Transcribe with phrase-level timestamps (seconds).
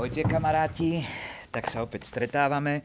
[0.00, 1.04] Ahojte kamaráti,
[1.52, 2.80] tak sa opäť stretávame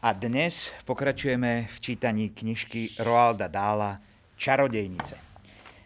[0.00, 4.00] a dnes pokračujeme v čítaní knižky Roalda Dála
[4.32, 5.20] Čarodejnice.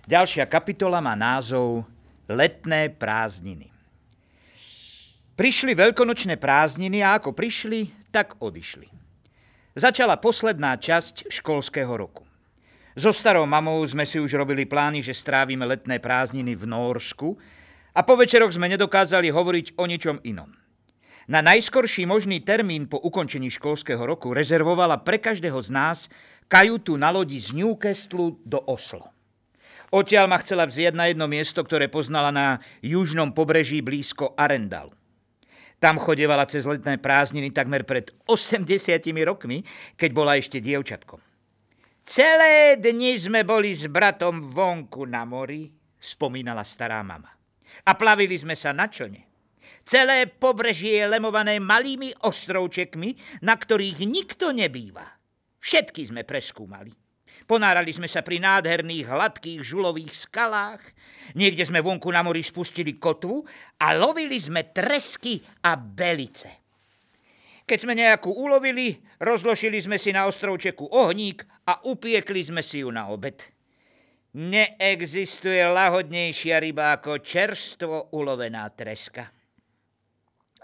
[0.07, 1.83] Ďalšia kapitola má názov
[2.31, 3.75] Letné prázdniny.
[5.35, 8.87] Prišli veľkonočné prázdniny a ako prišli, tak odišli.
[9.75, 12.23] Začala posledná časť školského roku.
[12.95, 17.35] So starou mamou sme si už robili plány, že strávime letné prázdniny v Norsku
[17.93, 20.49] a po večeroch sme nedokázali hovoriť o ničom inom.
[21.31, 25.99] Na najskorší možný termín po ukončení školského roku rezervovala pre každého z nás
[26.51, 29.07] kajutu na lodi z Newcastle do Oslo.
[29.93, 34.97] Odtiaľ ma chcela vziať na jedno miesto, ktoré poznala na južnom pobreží blízko Arendalu.
[35.77, 38.65] Tam chodevala cez letné prázdniny takmer pred 80
[39.27, 39.67] rokmi,
[39.99, 41.21] keď bola ešte dievčatkom.
[42.03, 47.42] Celé dni sme boli s bratom vonku na mori, spomínala stará mama.
[47.89, 49.29] A plavili sme sa na člne.
[49.83, 55.03] Celé pobrežie je lemované malými ostrovčekmi, na ktorých nikto nebýva.
[55.59, 56.95] Všetky sme preskúmali.
[57.43, 60.83] Ponárali sme sa pri nádherných, hladkých, žulových skalách.
[61.35, 63.43] Niekde sme vonku na mori spustili kotvu
[63.83, 66.63] a lovili sme tresky a belice.
[67.67, 72.91] Keď sme nejakú ulovili, rozložili sme si na ostrovčeku ohník a upiekli sme si ju
[72.91, 73.39] na obed.
[74.33, 79.29] Neexistuje lahodnejšia ryba ako čerstvo ulovená treska.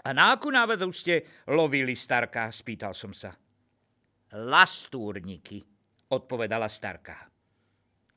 [0.01, 2.49] A na akú návadu ste lovili, starka?
[2.49, 3.29] spýtal som sa.
[4.33, 5.61] Lastúrniky,
[6.09, 7.29] odpovedala starka.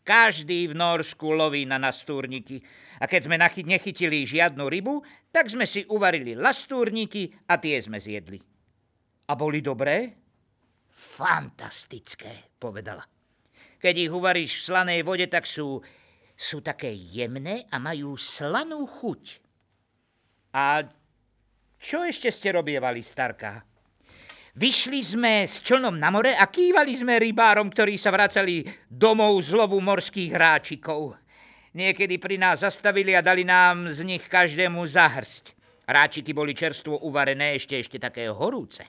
[0.03, 2.59] Každý v Norsku loví na nastúrniky
[2.99, 8.41] a keď sme nechytili žiadnu rybu, tak sme si uvarili lastúrniky a tie sme zjedli.
[9.29, 10.17] A boli dobré?
[10.89, 13.05] Fantastické, povedala.
[13.83, 15.83] Keď ich uvaríš v slanej vode, tak sú,
[16.39, 19.43] sú také jemné a majú slanú chuť.
[20.55, 20.87] A
[21.83, 23.67] čo ešte ste robievali, starka?
[24.55, 29.57] Vyšli sme s člnom na more a kývali sme rybárom, ktorí sa vracali domov z
[29.57, 31.19] lovu morských hráčikov.
[31.73, 35.57] Niekedy pri nás zastavili a dali nám z nich každému zahrsť.
[35.89, 38.85] Ráčiky boli čerstvo uvarené, ešte ešte také horúce.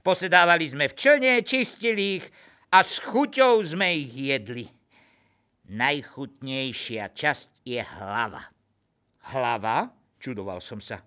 [0.00, 2.24] Posedávali sme v člne, čistili ich
[2.70, 4.66] a s chuťou sme ich jedli.
[5.70, 8.42] Najchutnejšia časť je hlava.
[9.30, 9.90] Hlava?
[10.18, 11.02] Čudoval som sa.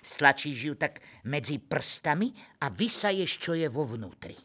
[0.00, 2.32] Stlačíš ju tak medzi prstami
[2.62, 4.36] a vysaješ, čo je vo vnútri.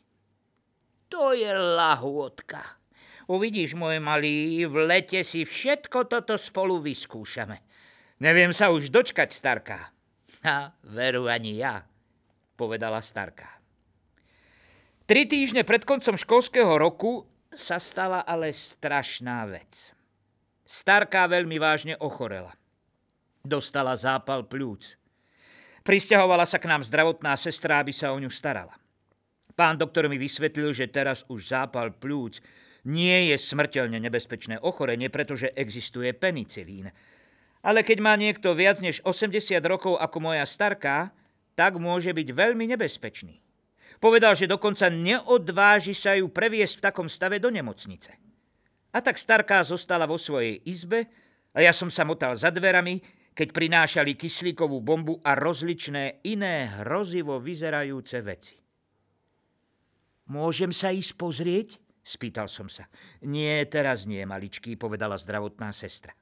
[1.12, 2.82] To je lahôdka.
[3.32, 7.64] Uvidíš, môj malý, v lete si všetko toto spolu vyskúšame.
[8.20, 9.92] Neviem sa už dočkať, starka.
[10.44, 11.86] A veru ani ja,
[12.58, 13.60] povedala starka.
[15.11, 19.91] Tri týždne pred koncom školského roku sa stala ale strašná vec.
[20.63, 22.55] Starka veľmi vážne ochorela.
[23.44, 24.95] Dostala zápal pľúc.
[25.83, 28.72] Pristahovala sa k nám zdravotná sestra, aby sa o ňu starala.
[29.51, 32.39] Pán doktor mi vysvetlil, že teraz už zápal plúc
[32.88, 36.88] nie je smrteľne nebezpečné ochorenie, pretože existuje penicilín.
[37.59, 41.11] Ale keď má niekto viac než 80 rokov ako moja starka,
[41.59, 43.50] tak môže byť veľmi nebezpečný.
[44.01, 48.17] Povedal, že dokonca neodváži sa ju previesť v takom stave do nemocnice.
[48.91, 51.06] A tak starká zostala vo svojej izbe
[51.53, 52.97] a ja som sa motal za dverami,
[53.38, 58.57] keď prinášali kyslíkovú bombu a rozličné iné hrozivo vyzerajúce veci.
[60.34, 61.69] Môžem sa ísť pozrieť?
[62.01, 62.90] Spýtal som sa.
[63.22, 66.17] Nie, teraz nie, maličký, povedala zdravotná sestra.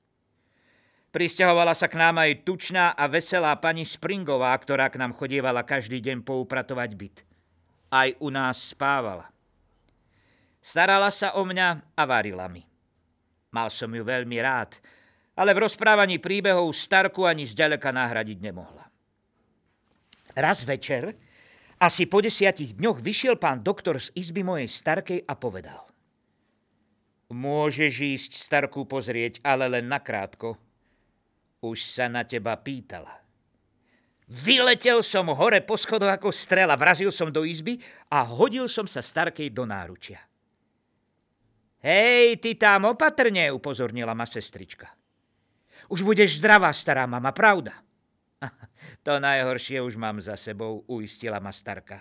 [1.09, 6.03] Pristahovala sa k nám aj tučná a veselá pani Springová, ktorá k nám chodievala každý
[6.03, 7.28] deň poupratovať byt.
[7.89, 9.29] Aj u nás spávala.
[10.61, 12.61] Starala sa o mňa a varila mi.
[13.49, 14.77] Mal som ju veľmi rád,
[15.33, 18.85] ale v rozprávaní príbehov Starku ani zďaleka nahradiť nemohla.
[20.37, 21.17] Raz večer,
[21.81, 25.89] asi po desiatich dňoch, vyšiel pán doktor z izby mojej starkej a povedal.
[27.31, 30.59] Môžeš ísť Starku pozrieť, ale len nakrátko.
[31.63, 33.28] Už sa na teba pýtala.
[34.29, 37.81] Vyletel som hore po schodoch ako strela, vrazil som do izby
[38.13, 40.21] a hodil som sa Starkej do náručia.
[41.81, 44.91] Hej, ty tam opatrne, upozornila ma sestrička.
[45.89, 47.73] Už budeš zdravá, stará mama, pravda?
[49.03, 51.99] To najhoršie už mám za sebou, uistila ma starka.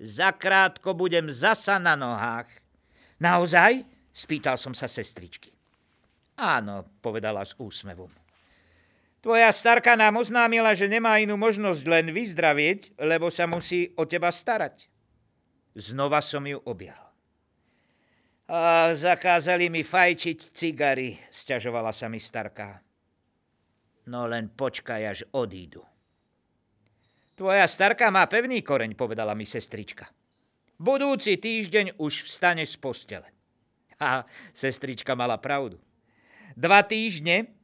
[0.00, 2.48] Zakrátko budem zasa na nohách.
[3.20, 3.84] Naozaj?
[4.12, 5.52] Spýtal som sa sestričky.
[6.36, 8.19] Áno, povedala s úsmevom.
[9.20, 14.32] Tvoja starka nám oznámila, že nemá inú možnosť len vyzdravieť, lebo sa musí o teba
[14.32, 14.88] starať.
[15.76, 17.12] Znova som ju objal.
[18.48, 22.80] A zakázali mi fajčiť cigary, sťažovala sa mi starka.
[24.08, 25.84] No len počkaj, až odídu.
[27.36, 30.08] Tvoja starka má pevný koreň, povedala mi sestrička.
[30.80, 33.28] Budúci týždeň už vstane z postele.
[34.00, 34.24] A
[34.56, 35.76] sestrička mala pravdu.
[36.56, 37.59] Dva týždne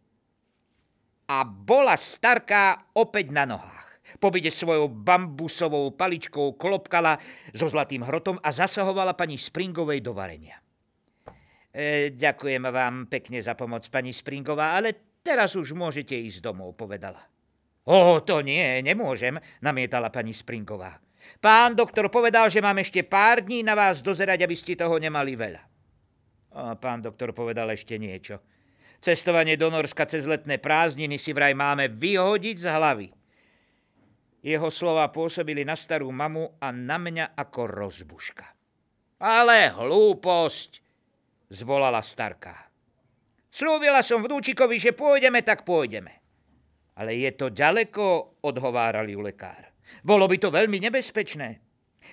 [1.27, 3.77] a bola starka opäť na nohách.
[4.23, 7.19] Po byde svojou bambusovou paličkou klopkala
[7.51, 10.63] so zlatým hrotom a zasahovala pani Springovej do varenia.
[11.75, 17.21] E, ďakujem vám pekne za pomoc, pani Springová, ale teraz už môžete ísť domov, povedala.
[17.87, 20.97] O, to nie, nemôžem, namietala pani Springová.
[21.43, 25.35] Pán doktor povedal, že mám ešte pár dní na vás dozerať, aby ste toho nemali
[25.35, 25.63] veľa.
[26.57, 28.39] A pán doktor povedal ešte niečo.
[29.07, 33.09] Cestovanie do Norska cez letné prázdniny si vraj máme vyhodiť z hlavy.
[34.43, 38.43] Jeho slova pôsobili na starú mamu a na mňa ako rozbuška.
[39.23, 40.83] Ale hlúposť,
[41.55, 42.67] zvolala starká.
[43.47, 46.11] Slúbila som vnúčikovi, že pôjdeme, tak pôjdeme.
[46.99, 49.71] Ale je to ďaleko, odhováral ju lekár.
[50.03, 51.63] Bolo by to veľmi nebezpečné.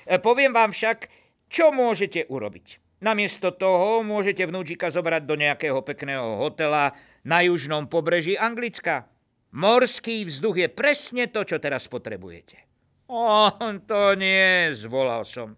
[0.06, 1.10] E, poviem vám však,
[1.50, 2.83] čo môžete urobiť.
[3.04, 6.96] Namiesto toho môžete vnúčika zobrať do nejakého pekného hotela
[7.28, 9.12] na južnom pobreží Anglicka.
[9.52, 12.64] Morský vzduch je presne to, čo teraz potrebujete.
[13.12, 13.52] O,
[13.84, 15.52] to nie, zvolal som.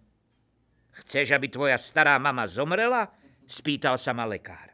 [1.06, 3.13] Chceš, aby tvoja stará mama zomrela?
[3.45, 4.74] Spýtal sa ma lekár.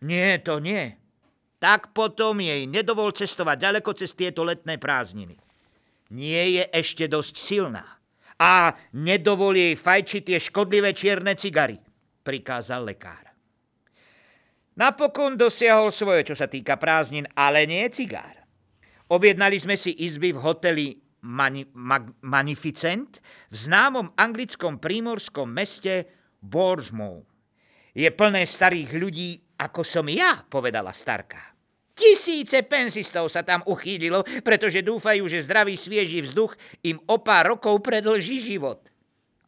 [0.00, 0.96] Nie, to nie,
[1.62, 5.38] tak potom jej nedovol cestovať ďaleko cez tieto letné prázdniny.
[6.10, 8.01] Nie je ešte dosť silná.
[8.42, 11.78] A nedovol jej fajčiť tie škodlivé čierne cigary,
[12.26, 13.30] prikázal lekár.
[14.74, 18.42] Napokon dosiahol svoje, čo sa týka prázdnin, ale nie cigár.
[19.12, 20.86] Objednali sme si izby v hoteli
[21.22, 23.22] Mani- Mag- Magnificent
[23.52, 26.08] v známom anglickom prímorskom meste
[26.40, 27.28] Bournemouth.
[27.92, 29.30] Je plné starých ľudí,
[29.60, 31.51] ako som ja, povedala starka.
[32.02, 37.78] Tisíce penzistov sa tam uchýlilo, pretože dúfajú, že zdravý svieži vzduch im o pár rokov
[37.78, 38.90] predlží život.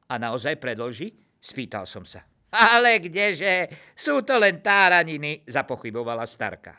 [0.07, 1.19] A naozaj predlží?
[1.43, 2.23] Spýtal som sa.
[2.55, 3.67] Ale kdeže,
[3.99, 6.79] sú to len táraniny, zapochybovala starka.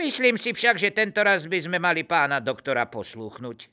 [0.00, 3.68] Myslím si však, že tento raz by sme mali pána doktora poslúchnuť.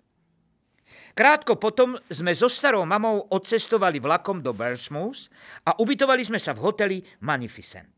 [1.16, 5.32] Krátko potom sme so starou mamou odcestovali vlakom do Bersmouth
[5.64, 7.97] a ubytovali sme sa v hoteli Magnificent.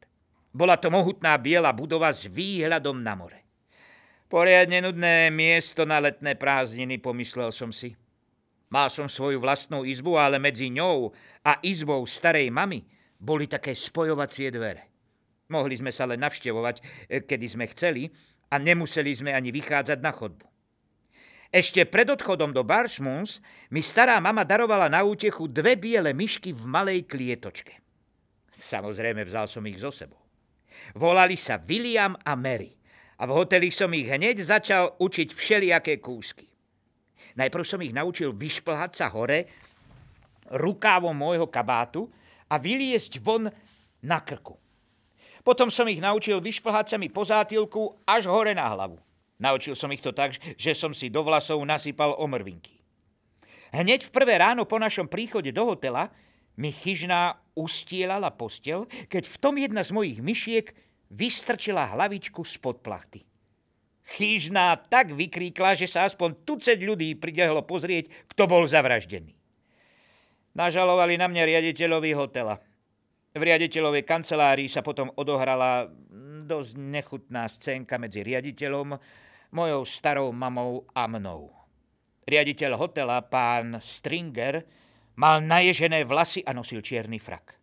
[0.50, 3.40] Bola to mohutná biela budova s výhľadom na more.
[4.30, 7.98] Poriadne nudné miesto na letné prázdniny, pomyslel som si.
[8.70, 11.10] Mal som svoju vlastnú izbu, ale medzi ňou
[11.42, 12.86] a izbou starej mamy
[13.18, 14.86] boli také spojovacie dvere.
[15.50, 16.76] Mohli sme sa len navštevovať,
[17.10, 18.06] e, kedy sme chceli
[18.54, 20.46] a nemuseli sme ani vychádzať na chodbu.
[21.50, 23.42] Ešte pred odchodom do Barsmunds
[23.74, 27.82] mi stará mama darovala na útechu dve biele myšky v malej klietočke.
[28.54, 30.29] Samozrejme, vzal som ich zo sebou.
[30.96, 32.74] Volali sa William a Mary
[33.20, 36.48] a v hoteli som ich hneď začal učiť všelijaké kúsky.
[37.36, 39.48] Najprv som ich naučil vyšplhať sa hore
[40.50, 42.10] rukávom môjho kabátu
[42.50, 43.46] a vyliesť von
[44.02, 44.58] na krku.
[45.46, 48.98] Potom som ich naučil vyšplhať sa mi po zátilku až hore na hlavu.
[49.40, 52.76] Naučil som ich to tak, že som si do vlasov nasypal omrvinky.
[53.72, 56.12] Hneď v prvé ráno po našom príchode do hotela
[56.60, 60.72] mi chyžná ustielala postel, keď v tom jedna z mojich myšiek
[61.12, 63.28] vystrčila hlavičku spod plachty.
[64.10, 69.36] Chyžná tak vykríkla, že sa aspoň tucet ľudí pridehlo pozrieť, kto bol zavraždený.
[70.58, 72.58] Nažalovali na mňa riaditeľovi hotela.
[73.38, 75.86] V riaditeľovej kancelárii sa potom odohrala
[76.50, 78.98] dosť nechutná scénka medzi riaditeľom,
[79.54, 81.54] mojou starou mamou a mnou.
[82.26, 84.66] Riaditeľ hotela, pán Stringer,
[85.20, 87.60] Mal naježené vlasy a nosil čierny frak.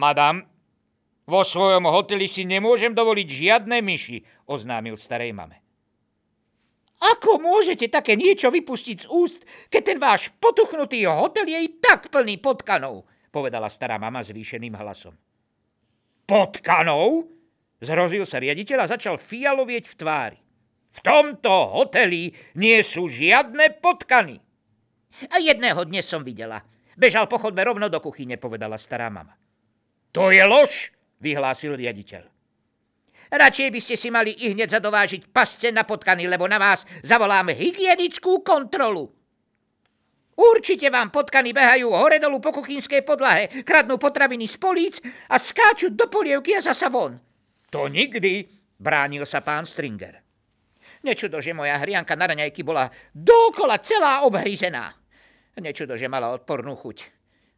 [0.00, 0.40] Madam,
[1.28, 5.60] vo svojom hoteli si nemôžem dovoliť žiadne myši, oznámil starej mame.
[6.96, 12.08] Ako môžete také niečo vypustiť z úst, keď ten váš potuchnutý hotel je i tak
[12.08, 15.12] plný potkanov, povedala stará mama zvýšeným hlasom.
[16.24, 17.28] Potkanov?
[17.76, 20.40] Zrozil sa riaditeľ a začal fialovieť v tvári.
[20.96, 24.40] V tomto hoteli nie sú žiadne potkany.
[25.28, 26.64] A jedného dnes som videla,
[26.96, 29.36] Bežal po chodbe rovno do kuchyne, povedala stará mama.
[30.16, 32.24] To je lož, vyhlásil riaditeľ.
[33.26, 37.52] Radšej by ste si mali i hneď zadovážiť pasce na potkany, lebo na vás zavolám
[37.52, 39.12] hygienickú kontrolu.
[40.36, 44.94] Určite vám potkany behajú hore dolu po kuchynskej podlahe, kradnú potraviny z políc
[45.32, 47.16] a skáču do polievky a zasa von.
[47.72, 48.44] To nikdy,
[48.76, 50.20] bránil sa pán Stringer.
[51.04, 54.92] Nečudo, že moja hrianka na raňajky bola dokola celá obhryzená.
[55.56, 56.98] Nečudo, že mala odpornú chuť.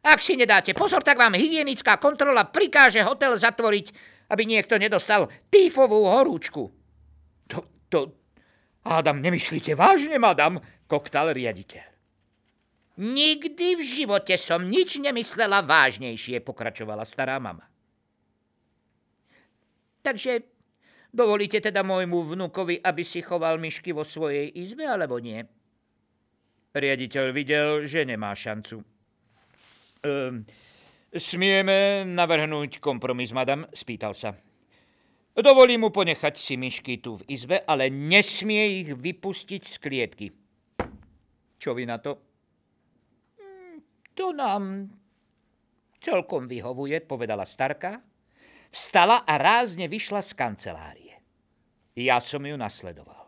[0.07, 3.91] Ak si nedáte pozor, tak vám hygienická kontrola prikáže hotel zatvoriť,
[4.31, 6.71] aby niekto nedostal týfovú horúčku.
[7.51, 7.59] To,
[7.91, 7.99] to...
[8.87, 10.63] Adam, nemyslíte vážne, madam?
[10.89, 11.85] koktal riaditeľ.
[12.99, 17.63] Nikdy v živote som nič nemyslela vážnejšie, pokračovala stará mama.
[20.03, 20.43] Takže
[21.13, 25.47] dovolíte teda môjmu vnukovi, aby si choval myšky vo svojej izbe, alebo nie?
[26.69, 28.85] Riaditeľ videl, že nemá šancu.
[30.05, 30.45] Ehm,
[31.09, 33.65] smieme navrhnúť kompromis, madam?
[33.73, 34.37] Spýtal sa.
[35.39, 40.27] Dovolím mu ponechať si myšky tu v izbe, ale nesmie ich vypustiť z klietky.
[41.57, 42.19] Čo vy na to?
[44.19, 44.91] To nám
[46.03, 48.03] celkom vyhovuje, povedala starka.
[48.69, 51.15] Vstala a rázne vyšla z kancelárie.
[51.95, 53.18] Ja som ju nasledoval.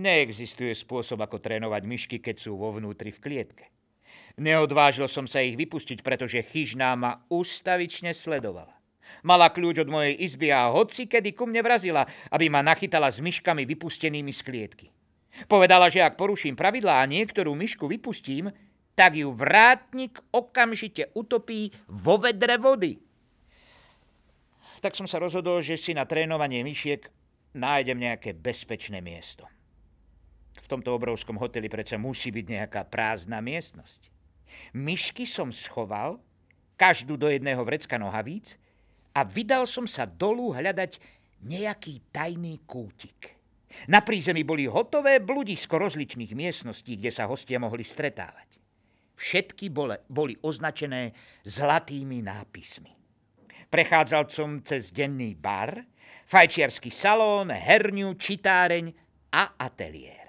[0.00, 3.68] Neexistuje spôsob, ako trénovať myšky, keď sú vo vnútri v klietke.
[4.40, 8.72] Neodvážil som sa ich vypustiť, pretože chyžná ma ustavične sledovala.
[9.20, 13.20] Mala kľúč od mojej izby a hoci kedy ku mne vrazila, aby ma nachytala s
[13.20, 14.86] myškami vypustenými z klietky.
[15.44, 18.48] Povedala, že ak poruším pravidlá a niektorú myšku vypustím,
[18.96, 23.00] tak ju vrátnik okamžite utopí vo vedre vody.
[24.80, 27.04] Tak som sa rozhodol, že si na trénovanie myšiek
[27.56, 29.44] nájdem nejaké bezpečné miesto.
[30.72, 34.08] Tomto obrovskom hoteli predsa musí byť nejaká prázdna miestnosť.
[34.72, 36.16] Myšky som schoval,
[36.80, 38.56] každú do jedného vrecka nohavíc
[39.12, 40.96] a vydal som sa dolu hľadať
[41.44, 43.36] nejaký tajný kútik.
[43.92, 48.56] Na prízemí boli hotové bludisko rozličných miestností, kde sa hostia mohli stretávať.
[49.12, 51.12] Všetky boli, boli označené
[51.44, 52.92] zlatými nápismi.
[53.68, 55.84] Prechádzal som cez denný bar,
[56.24, 58.88] fajčiarsky salón, herňu, čitáreň
[59.36, 60.21] a ateliér.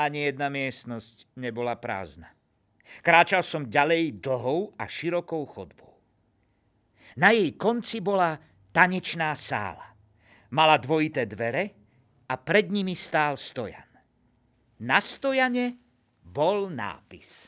[0.00, 2.32] Ani jedna miestnosť nebola prázdna.
[3.04, 5.92] Kráčal som ďalej dlhou a širokou chodbou.
[7.20, 8.40] Na jej konci bola
[8.72, 9.92] tanečná sála.
[10.56, 11.76] Mala dvojité dvere
[12.32, 13.84] a pred nimi stál stojan.
[14.80, 15.76] Na stojane
[16.24, 17.44] bol nápis.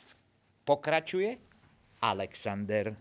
[0.60, 1.40] Pokračuje
[2.04, 2.92] Alexander.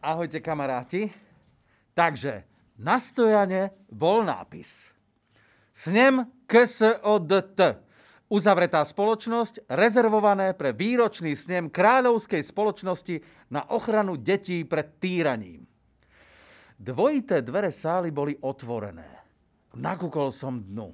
[0.00, 1.27] Ahojte kamaráti.
[1.98, 2.46] Takže
[2.78, 4.70] na stojane bol nápis.
[5.74, 7.82] Snem KSODT.
[8.28, 15.64] Uzavretá spoločnosť, rezervované pre výročný snem Kráľovskej spoločnosti na ochranu detí pred týraním.
[16.76, 19.18] Dvojité dvere sály boli otvorené
[19.78, 20.92] nakúkol som dnu.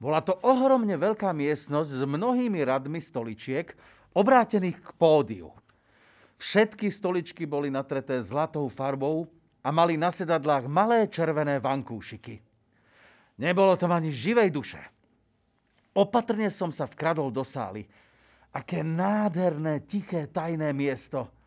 [0.00, 3.76] Bola to ohromne veľká miestnosť s mnohými radmi stoličiek,
[4.16, 5.52] obrátených k pódiu.
[6.40, 9.28] Všetky stoličky boli natreté zlatou farbou
[9.60, 12.40] a mali na sedadlách malé červené vankúšiky.
[13.40, 14.80] Nebolo tam ani živej duše.
[15.96, 17.84] Opatrne som sa vkradol do sály.
[18.50, 21.26] Aké nádherné, tiché, tajné miesto–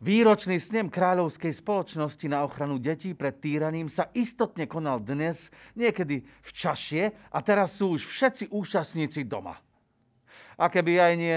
[0.00, 6.50] Výročný snem Kráľovskej spoločnosti na ochranu detí pred týraním sa istotne konal dnes, niekedy v
[6.56, 9.60] čašie a teraz sú už všetci účastníci doma.
[10.56, 11.36] A keby aj nie,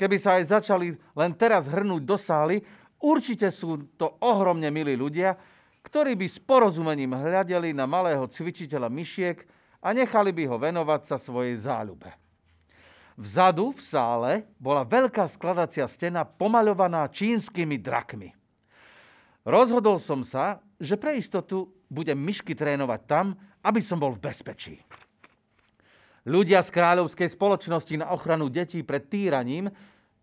[0.00, 2.64] keby sa aj začali len teraz hrnúť do sály,
[3.04, 5.36] určite sú to ohromne milí ľudia,
[5.84, 9.36] ktorí by s porozumením hľadeli na malého cvičiteľa myšiek
[9.84, 12.08] a nechali by ho venovať sa svojej záľube.
[13.20, 18.32] Vzadu v sále bola veľká skladacia stena pomaľovaná čínskymi drakmi.
[19.44, 24.80] Rozhodol som sa, že pre istotu budem myšky trénovať tam, aby som bol v bezpečí.
[26.24, 29.68] Ľudia z kráľovskej spoločnosti na ochranu detí pred týraním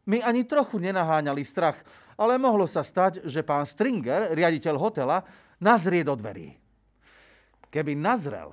[0.10, 1.78] mi ani trochu nenaháňali strach,
[2.18, 5.24] ale mohlo sa stať, že pán Stringer, riaditeľ hotela,
[5.62, 6.56] nazrie do dverí.
[7.72, 8.52] Keby nazrel,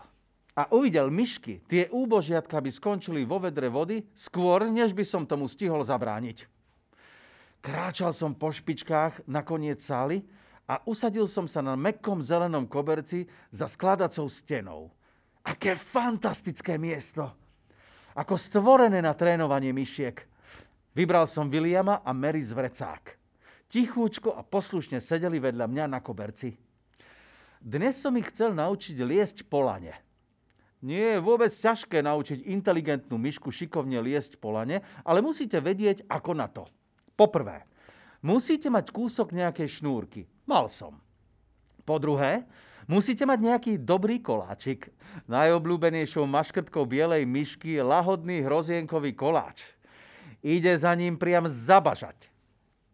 [0.59, 5.47] a uvidel myšky, tie úbožiatka by skončili vo vedre vody skôr, než by som tomu
[5.47, 6.51] stihol zabrániť.
[7.63, 10.27] Kráčal som po špičkách na koniec sály
[10.67, 14.91] a usadil som sa na mekkom zelenom koberci za skladacou stenou.
[15.47, 17.31] Aké fantastické miesto!
[18.19, 20.27] Ako stvorené na trénovanie myšiek.
[20.91, 23.18] Vybral som Williama a Mary z vrecák.
[23.69, 26.57] Tichúčko a poslušne sedeli vedľa mňa na koberci.
[27.61, 29.93] Dnes som ich chcel naučiť liesť polane–
[30.79, 36.33] nie je vôbec ťažké naučiť inteligentnú myšku šikovne liesť po lane, ale musíte vedieť, ako
[36.39, 36.71] na to.
[37.19, 37.67] Poprvé,
[38.23, 40.31] musíte mať kúsok nejakej šnúrky.
[40.47, 41.03] Mal som.
[41.83, 42.47] Po druhé,
[42.87, 44.95] musíte mať nejaký dobrý koláčik.
[45.27, 49.75] Najobľúbenejšou maškrtkou bielej myšky je lahodný hrozienkový koláč.
[50.47, 52.31] Ide za ním priam zabažať.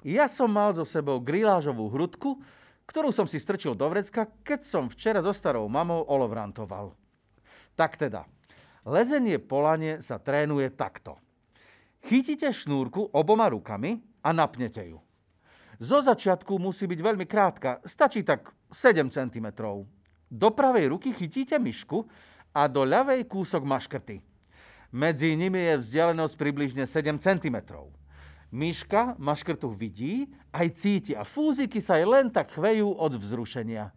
[0.05, 2.37] Ja som mal so sebou grilážovú hrudku,
[2.85, 6.93] ktorú som si strčil do vrecka, keď som včera so starou mamou olovrantoval.
[7.73, 8.29] Tak teda,
[8.85, 11.17] lezenie po lane sa trénuje takto.
[12.05, 15.01] Chytíte šnúrku oboma rukami a napnete ju.
[15.81, 19.47] Zo začiatku musí byť veľmi krátka, stačí tak 7 cm.
[20.29, 22.05] Do pravej ruky chytíte myšku
[22.53, 24.21] a do ľavej kúsok maškrty.
[24.95, 27.57] Medzi nimi je vzdialenosť približne 7 cm.
[28.55, 33.91] Myška maškrtu vidí, aj cíti a fúziky sa jej len tak chvejú od vzrušenia.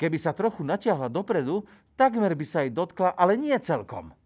[0.00, 4.16] Keby sa trochu natiahla dopredu, takmer by sa jej dotkla, ale nie celkom.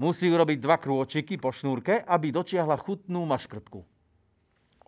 [0.00, 3.84] Musí urobiť dva krôčiky po šnúrke, aby dočiahla chutnú maškrtku.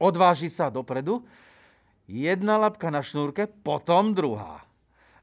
[0.01, 1.29] Odváži sa dopredu,
[2.09, 4.65] jedna labka na šnúrke, potom druhá.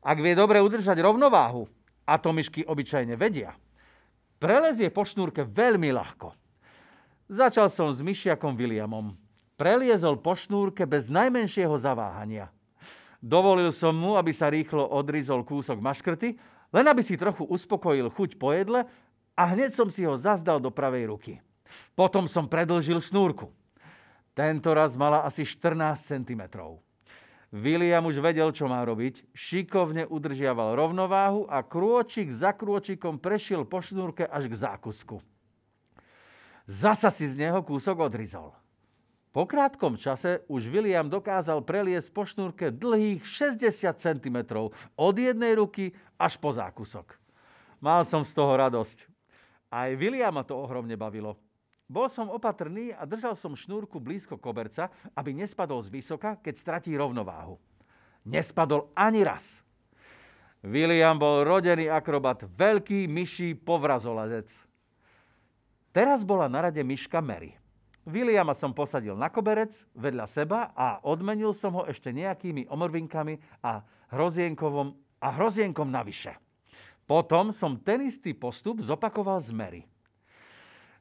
[0.06, 1.66] Ak vie dobre udržať rovnováhu,
[2.06, 3.58] a to myšky obyčajne vedia,
[4.38, 6.45] prelezie po šnúrke veľmi ľahko.
[7.25, 9.17] Začal som s myšiakom Williamom.
[9.58, 12.53] Preliezol po šnúrke bez najmenšieho zaváhania.
[13.17, 16.38] Dovolil som mu, aby sa rýchlo odrizol kúsok maškrty,
[16.70, 18.86] len aby si trochu uspokojil chuť po jedle
[19.34, 21.34] a hneď som si ho zazdal do pravej ruky.
[21.98, 23.50] Potom som predlžil šnúrku.
[24.38, 26.46] Tento raz mala asi 14 cm.
[27.50, 33.82] William už vedel, čo má robiť, šikovne udržiaval rovnováhu a krôčik za krôčikom prešiel po
[33.82, 35.25] šnúrke až k zákusku.
[36.65, 38.50] Zasa si z neho kúsok odrizol.
[39.29, 44.38] Po krátkom čase už William dokázal preliesť po šnúrke dlhých 60 cm
[44.98, 47.19] od jednej ruky až po zákusok.
[47.84, 49.05] Mal som z toho radosť.
[49.69, 51.36] Aj Williama to ohromne bavilo.
[51.86, 56.98] Bol som opatrný a držal som šnúrku blízko koberca, aby nespadol z vysoka, keď stratí
[56.98, 57.62] rovnováhu.
[58.25, 59.45] Nespadol ani raz.
[60.65, 64.50] William bol rodený akrobat, veľký myší povrazolazec.
[65.96, 67.56] Teraz bola na rade myška Mary.
[68.04, 73.80] Williama som posadil na koberec vedľa seba a odmenil som ho ešte nejakými omrvinkami a
[74.12, 74.92] hrozienkovom
[75.24, 76.36] a hrozienkom navyše.
[77.08, 79.82] Potom som ten istý postup zopakoval z Mary.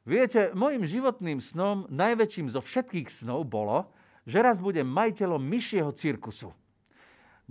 [0.07, 3.91] Viete, môjim životným snom, najväčším zo všetkých snov bolo,
[4.23, 6.55] že raz budem majiteľom myšieho cirkusu.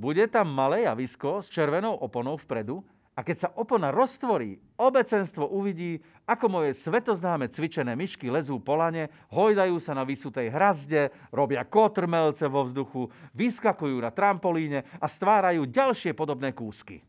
[0.01, 2.81] Bude tam malé javisko s červenou oponou vpredu
[3.15, 9.07] a keď sa opona roztvorí, obecenstvo uvidí, ako moje svetoznáme cvičené myšky lezú po lane,
[9.31, 13.07] hojdajú sa na vysutej hrazde, robia kotrmelce vo vzduchu,
[13.39, 17.07] vyskakujú na trampolíne a stvárajú ďalšie podobné kúsky.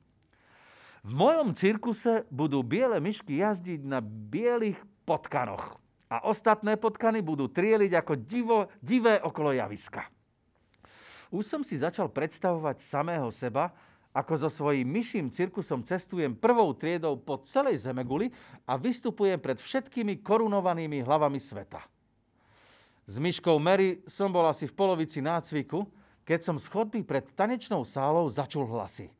[1.05, 4.77] V mojom cirkuse budú biele myšky jazdiť na bielých
[5.09, 5.81] potkanoch.
[6.05, 10.05] A ostatné potkany budú trieliť ako divo, divé okolo javiska.
[11.33, 13.73] Už som si začal predstavovať samého seba,
[14.15, 18.31] ako so svojím myším cirkusom cestujem prvou triedou po celej Zemeguli
[18.63, 21.83] a vystupujem pred všetkými korunovanými hlavami sveta.
[23.05, 25.83] S myškou Mary som bol asi v polovici nácviku,
[26.23, 29.11] keď som z chodby pred tanečnou sálou začul hlasy.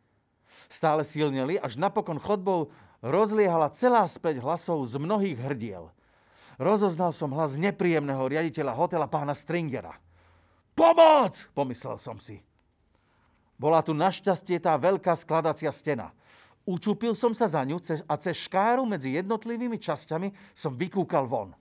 [0.71, 5.93] Stále silneli, až napokon chodbou rozliehala celá späť hlasov z mnohých hrdiel.
[6.55, 9.93] Rozoznal som hlas nepríjemného riaditeľa hotela pána Stringera.
[10.73, 11.35] Pomoc!
[11.51, 12.39] pomyslel som si.
[13.55, 16.11] Bola tu našťastie tá veľká skladacia stena.
[16.65, 17.77] Učupil som sa za ňu
[18.09, 21.53] a cez škáru medzi jednotlivými časťami som vykúkal von.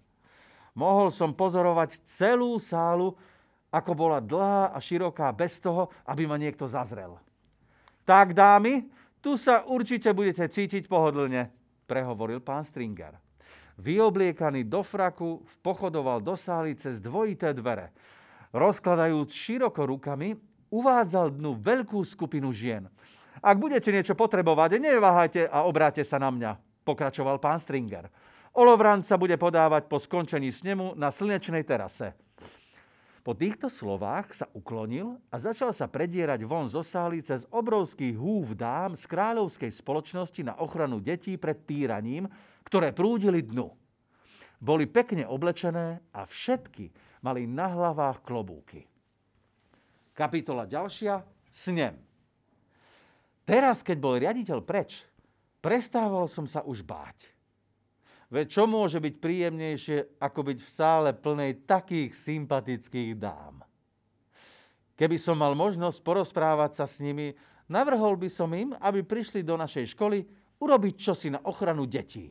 [0.75, 3.15] Mohol som pozorovať celú sálu,
[3.71, 7.21] ako bola dlhá a široká bez toho, aby ma niekto zazrel.
[8.03, 8.91] Tak, dámy,
[9.23, 11.53] tu sa určite budete cítiť pohodlne,
[11.87, 13.17] prehovoril pán Stringer.
[13.81, 17.91] Vyobliekaný do fraku pochodoval do sály cez dvojité dvere.
[18.55, 20.39] Rozkladajúc široko rukami,
[20.75, 22.91] uvádzal dnu veľkú skupinu žien.
[23.39, 28.11] Ak budete niečo potrebovať, neváhajte a obráte sa na mňa, pokračoval pán Stringer.
[28.55, 32.15] Olovran sa bude podávať po skončení snemu na slnečnej terase.
[33.25, 38.53] Po týchto slovách sa uklonil a začal sa predierať von zo sály cez obrovský húv
[38.53, 42.29] dám z kráľovskej spoločnosti na ochranu detí pred týraním,
[42.69, 43.73] ktoré prúdili dnu.
[44.61, 46.93] Boli pekne oblečené a všetky
[47.25, 48.85] mali na hlavách klobúky.
[50.15, 51.27] Kapitola ďalšia.
[51.51, 51.99] Snem.
[53.45, 55.03] Teraz, keď bol riaditeľ preč,
[55.59, 57.35] prestával som sa už báť.
[58.33, 63.63] Veď čo môže byť príjemnejšie, ako byť v sále plnej takých sympatických dám?
[64.95, 67.35] Keby som mal možnosť porozprávať sa s nimi,
[67.67, 70.23] navrhol by som im, aby prišli do našej školy
[70.63, 72.31] urobiť čosi na ochranu detí.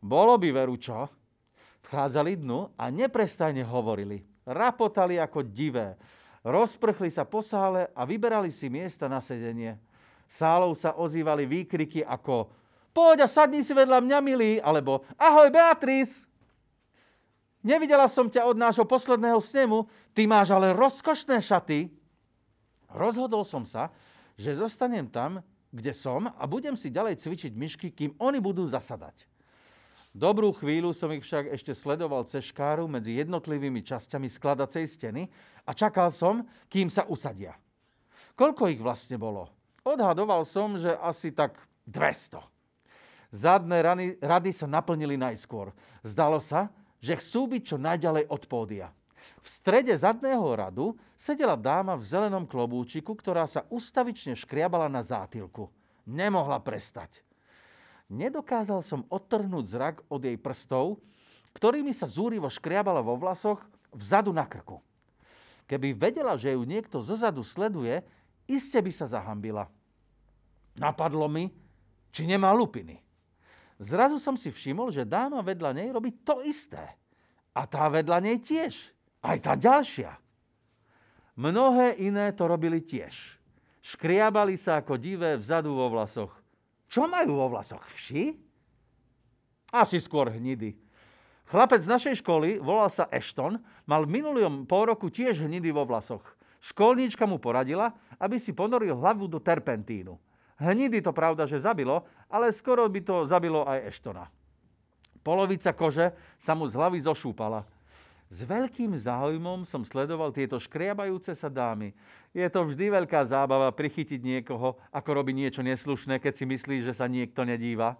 [0.00, 1.10] Bolo by veru čo?
[1.84, 4.22] Vchádzali dnu a neprestajne hovorili.
[4.46, 5.98] Rapotali ako divé.
[6.40, 9.76] Rozprchli sa po sále a vyberali si miesta na sedenie.
[10.24, 12.48] Sálou sa ozývali výkriky ako
[12.96, 16.24] poď a sadni si vedľa mňa, milý, alebo ahoj, Beatrice.
[17.60, 19.84] Nevidela som ťa od nášho posledného snemu,
[20.16, 21.92] ty máš ale rozkošné šaty.
[22.88, 23.92] Rozhodol som sa,
[24.40, 29.29] že zostanem tam, kde som a budem si ďalej cvičiť myšky, kým oni budú zasadať.
[30.10, 35.30] Dobrú chvíľu som ich však ešte sledoval cez škáru medzi jednotlivými časťami skladacej steny
[35.62, 37.54] a čakal som, kým sa usadia.
[38.34, 39.46] Koľko ich vlastne bolo?
[39.86, 41.54] Odhadoval som, že asi tak
[41.86, 42.42] 200.
[43.30, 45.70] Zadné rany, rady sa naplnili najskôr.
[46.02, 48.90] Zdalo sa, že chcú byť čo najďalej od pódia.
[49.40, 55.70] V strede zadného radu sedela dáma v zelenom klobúčiku, ktorá sa ustavične škriabala na zátilku.
[56.02, 57.22] Nemohla prestať.
[58.10, 60.98] Nedokázal som odtrhnúť zrak od jej prstov,
[61.54, 63.62] ktorými sa zúrivo škriabala vo vlasoch
[63.94, 64.82] vzadu na krku.
[65.70, 68.02] Keby vedela, že ju niekto zozadu sleduje,
[68.50, 69.70] iste by sa zahambila.
[70.74, 71.54] Napadlo mi,
[72.10, 72.98] či nemá lupiny.
[73.78, 76.98] Zrazu som si všimol, že dáma vedľa nej robí to isté.
[77.54, 78.74] A tá vedľa nej tiež.
[79.22, 80.18] Aj tá ďalšia.
[81.38, 83.38] Mnohé iné to robili tiež.
[83.80, 86.39] Škriabali sa ako divé vzadu vo vlasoch.
[86.90, 87.86] Čo majú vo vlasoch?
[87.94, 88.34] Vši?
[89.70, 90.74] Asi skôr hnidy.
[91.46, 95.86] Chlapec z našej školy, volal sa Ashton, mal v minulom pol roku tiež hnidy vo
[95.86, 96.22] vlasoch.
[96.60, 100.18] Školníčka mu poradila, aby si ponoril hlavu do terpentínu.
[100.60, 104.28] Hnidy to pravda, že zabilo, ale skoro by to zabilo aj Eštona.
[105.24, 107.64] Polovica kože sa mu z hlavy zošúpala.
[108.30, 111.90] S veľkým záujmom som sledoval tieto škriabajúce sa dámy.
[112.30, 116.94] Je to vždy veľká zábava prichytiť niekoho, ako robí niečo neslušné, keď si myslí, že
[116.94, 117.98] sa niekto nedíva.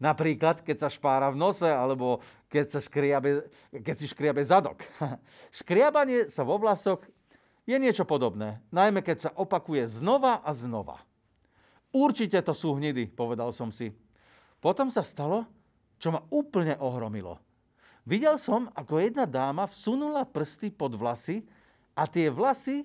[0.00, 3.52] Napríklad, keď sa špára v nose, alebo keď, sa škriabe,
[3.84, 4.80] keď si škriabe zadok.
[5.60, 7.04] Škriabanie sa vo vlasoch
[7.68, 11.04] je niečo podobné, najmä keď sa opakuje znova a znova.
[11.92, 13.92] Určite to sú hnidy, povedal som si.
[14.56, 15.44] Potom sa stalo,
[16.00, 17.49] čo ma úplne ohromilo.
[18.10, 21.46] Videl som, ako jedna dáma vsunula prsty pod vlasy
[21.94, 22.82] a tie vlasy,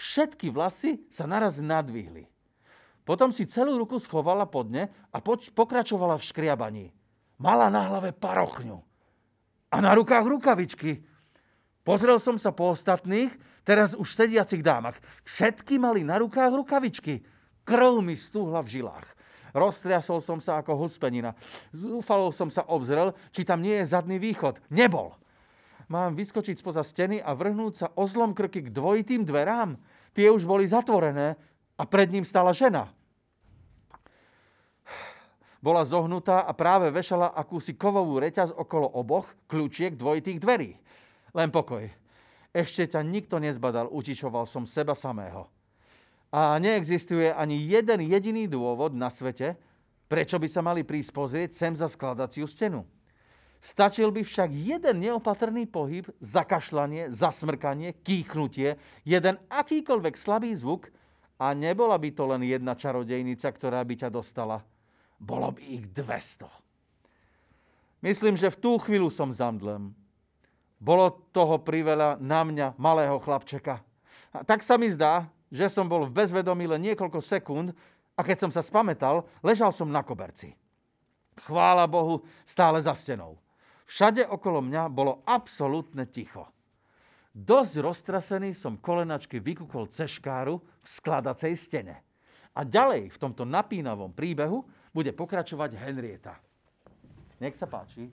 [0.00, 2.24] všetky vlasy sa naraz nadvihli.
[3.04, 6.86] Potom si celú ruku schovala pod ne a poč- pokračovala v škriabaní.
[7.36, 8.80] Mala na hlave parochňu
[9.68, 11.04] a na rukách rukavičky.
[11.84, 13.32] Pozrel som sa po ostatných,
[13.68, 14.96] teraz už sediacich dámach.
[15.28, 17.20] Všetky mali na rukách rukavičky.
[17.68, 19.17] Krv mi stúhla v žilách.
[19.56, 21.32] Roztriasol som sa ako huspenina.
[21.72, 24.60] Zúfalo som sa obzrel, či tam nie je zadný východ.
[24.72, 25.14] Nebol.
[25.88, 29.80] Mám vyskočiť spoza steny a vrhnúť sa o zlom krky k dvojitým dverám?
[30.12, 31.40] Tie už boli zatvorené
[31.80, 32.92] a pred ním stala žena.
[35.58, 40.70] Bola zohnutá a práve vešala akúsi kovovú reťaz okolo oboch kľúčiek dvojitých dverí.
[41.34, 41.82] Len pokoj.
[42.54, 45.50] Ešte ťa nikto nezbadal, utičoval som seba samého.
[46.28, 49.56] A neexistuje ani jeden jediný dôvod na svete,
[50.08, 52.84] prečo by sa mali prísť pozrieť sem za skladaciu stenu.
[53.58, 60.92] Stačil by však jeden neopatrný pohyb, zakašľanie, zasmrkanie, kýchnutie, jeden akýkoľvek slabý zvuk
[61.42, 64.62] a nebola by to len jedna čarodejnica, ktorá by ťa dostala.
[65.18, 66.46] Bolo by ich 200.
[67.98, 69.90] Myslím, že v tú chvíľu som zamdlem.
[70.78, 73.82] Bolo toho priveľa na mňa, malého chlapčeka.
[74.30, 77.72] A tak sa mi zdá, že som bol v bezvedomí len niekoľko sekúnd
[78.14, 80.52] a keď som sa spametal, ležal som na koberci.
[81.38, 83.38] Chvála Bohu, stále za stenou.
[83.88, 86.44] Všade okolo mňa bolo absolútne ticho.
[87.32, 91.96] Dosť roztrasený som kolenačky vykúkol cez škáru v skladacej stene.
[92.58, 96.34] A ďalej v tomto napínavom príbehu bude pokračovať Henrieta.
[97.38, 98.10] Nech sa páči.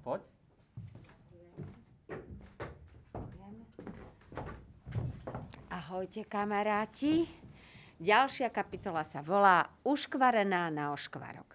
[0.00, 0.31] Poď.
[5.92, 7.28] Ahojte kamaráti.
[8.00, 11.52] Ďalšia kapitola sa volá Uškvarená na oškvarok.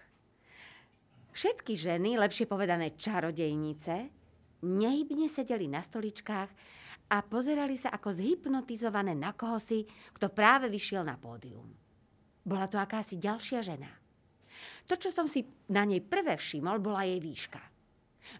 [1.34, 4.06] Všetky ženy, lepšie povedané čarodejnice,
[4.62, 6.50] nehybne sedeli na stoličkách
[7.10, 9.82] a pozerali sa ako zhypnotizované na kohosi,
[10.14, 11.74] kto práve vyšiel na pódium.
[12.46, 13.90] Bola to akási ďalšia žena.
[14.86, 17.58] To, čo som si na nej prvé všimol, bola jej výška.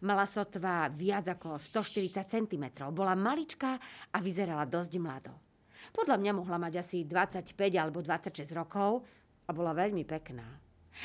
[0.06, 3.74] Mala sotva viac ako 140 cm, bola maličká
[4.14, 5.47] a vyzerala dosť mlado.
[5.92, 9.04] Podľa mňa mohla mať asi 25 alebo 26 rokov
[9.48, 10.46] a bola veľmi pekná.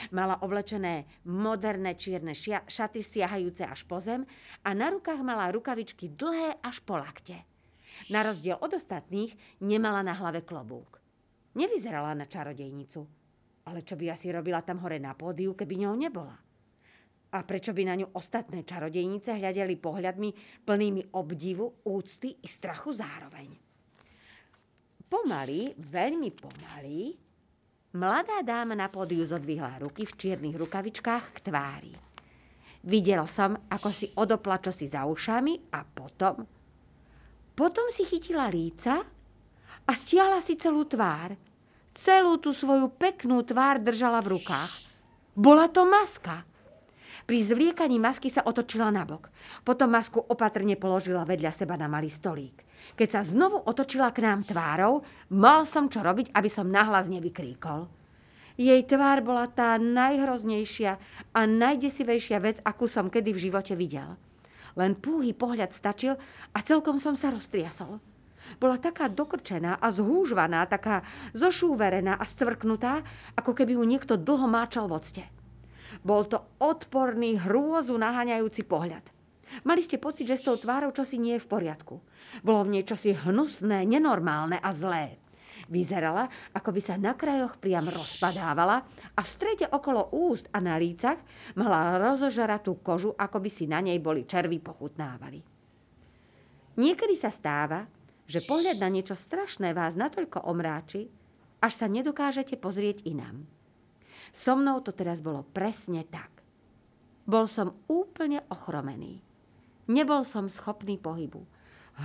[0.10, 4.26] Mala ovlečené moderné čierne šia- šaty siahajúce až po zem
[4.66, 7.46] a na rukách mala rukavičky dlhé až po lakte.
[8.10, 10.98] Na rozdiel od ostatných nemala na hlave klobúk.
[11.54, 13.06] Nevyzerala na čarodejnicu.
[13.70, 16.36] Ale čo by asi robila tam hore na pódiu, keby ňou nebola?
[17.34, 20.30] A prečo by na ňu ostatné čarodejnice hľadeli pohľadmi
[20.68, 23.73] plnými obdivu, úcty i strachu zároveň?
[25.14, 27.14] Pomaly, veľmi pomaly,
[27.94, 31.94] mladá dáma na pódiu zodvihla ruky v čiernych rukavičkách k tvári.
[32.82, 36.42] Videl som, ako si odopla čosi za ušami a potom...
[37.54, 39.06] Potom si chytila líca
[39.86, 41.38] a stiahla si celú tvár.
[41.94, 44.74] Celú tú svoju peknú tvár držala v rukách.
[45.38, 46.42] Bola to maska.
[47.30, 49.30] Pri zvliekaní masky sa otočila nabok.
[49.62, 52.73] Potom masku opatrne položila vedľa seba na malý stolík.
[52.94, 55.02] Keď sa znovu otočila k nám tvárou,
[55.34, 57.90] mal som čo robiť, aby som nahlas nevykríkol.
[58.54, 60.92] Jej tvár bola tá najhroznejšia
[61.34, 64.14] a najdesivejšia vec, akú som kedy v živote videl.
[64.78, 66.18] Len púhy pohľad stačil
[66.54, 67.98] a celkom som sa roztriasol.
[68.62, 71.02] Bola taká dokrčená a zhúžvaná, taká
[71.34, 73.02] zošúverená a scvrknutá,
[73.34, 75.24] ako keby ju niekto dlho máčal v octe.
[76.02, 79.13] Bol to odporný, hrôzu naháňajúci pohľad.
[79.62, 81.96] Mali ste pocit, že s tou tvárou čosi nie je v poriadku.
[82.42, 85.22] Bolo v nej čosi hnusné, nenormálne a zlé.
[85.70, 88.84] Vyzerala, ako by sa na krajoch priam rozpadávala
[89.16, 91.22] a v strede okolo úst a na lícach
[91.56, 95.40] mala rozožaratú kožu, ako by si na nej boli červy pochutnávali.
[96.74, 97.86] Niekedy sa stáva,
[98.26, 101.08] že pohľad na niečo strašné vás natoľko omráči,
[101.64, 103.48] až sa nedokážete pozrieť inám.
[104.36, 106.44] So mnou to teraz bolo presne tak.
[107.24, 109.22] Bol som úplne ochromený.
[109.90, 111.44] Nebol som schopný pohybu.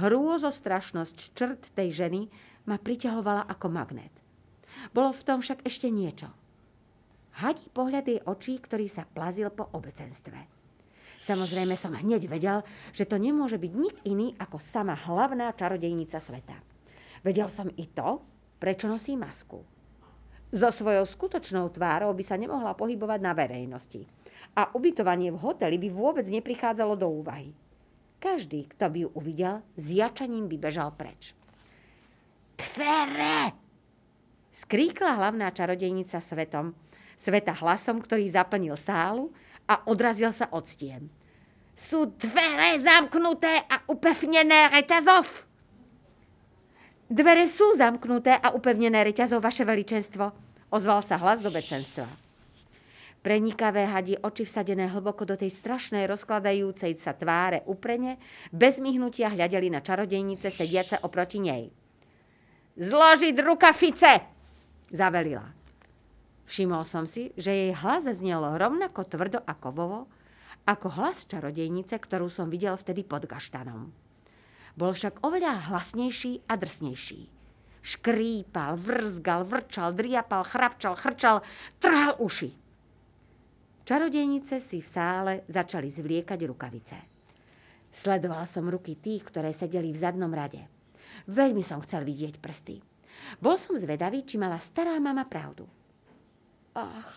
[0.03, 2.29] Hrôzostrašnosť črt tej ženy
[2.69, 4.13] ma priťahovala ako magnet.
[4.93, 6.29] Bolo v tom však ešte niečo.
[7.39, 10.59] Hadí pohľad jej očí, ktorý sa plazil po obecenstve.
[11.23, 16.59] Samozrejme som hneď vedel, že to nemôže byť nik iný ako sama hlavná čarodejnica sveta.
[17.23, 18.23] Vedel som i to,
[18.59, 19.63] prečo nosí masku.
[20.49, 24.09] So svojou skutočnou tvárou by sa nemohla pohybovať na verejnosti.
[24.57, 27.53] A ubytovanie v hoteli by vôbec neprichádzalo do úvahy.
[28.19, 31.39] Každý, kto by ju uvidel, s jačaním by bežal preč.
[32.59, 33.55] Tvere!
[34.51, 36.75] Skríkla hlavná čarodejnica svetom,
[37.15, 39.31] sveta hlasom, ktorý zaplnil sálu
[39.71, 41.07] a odrazil sa od stien.
[41.79, 45.47] Sú dvere zamknuté a upevnené reťazov.
[47.07, 50.35] Dvere sú zamknuté a upevnené reťazov, vaše veličenstvo,
[50.75, 52.28] ozval sa hlas do becenstva.
[53.29, 58.17] Prenikavé hadi oči vsadené hlboko do tej strašnej rozkladajúcej sa tváre uprene,
[58.57, 61.69] bez myhnutia hľadeli na čarodejnice sediace oproti nej.
[62.81, 64.25] Zložiť rukavice,
[64.89, 65.45] zavelila.
[66.49, 70.09] Všimol som si, že jej hlas znel rovnako tvrdo a kovovo,
[70.65, 73.93] ako hlas čarodejnice, ktorú som videl vtedy pod gaštanom.
[74.73, 77.29] Bol však oveľa hlasnejší a drsnejší.
[77.85, 81.45] Škrípal, vrzgal, vrčal, driapal, chrapčal, chrčal,
[81.77, 82.68] trhal uši.
[83.89, 86.99] Čarodejnice si v sále začali zvliekať rukavice.
[87.89, 90.61] Sledoval som ruky tých, ktoré sedeli v zadnom rade–
[91.29, 92.81] Veľmi som chcel vidieť prsty.
[93.43, 95.67] Bol som zvedavý, či mala stará mama pravdu.
[96.79, 97.11] Ach,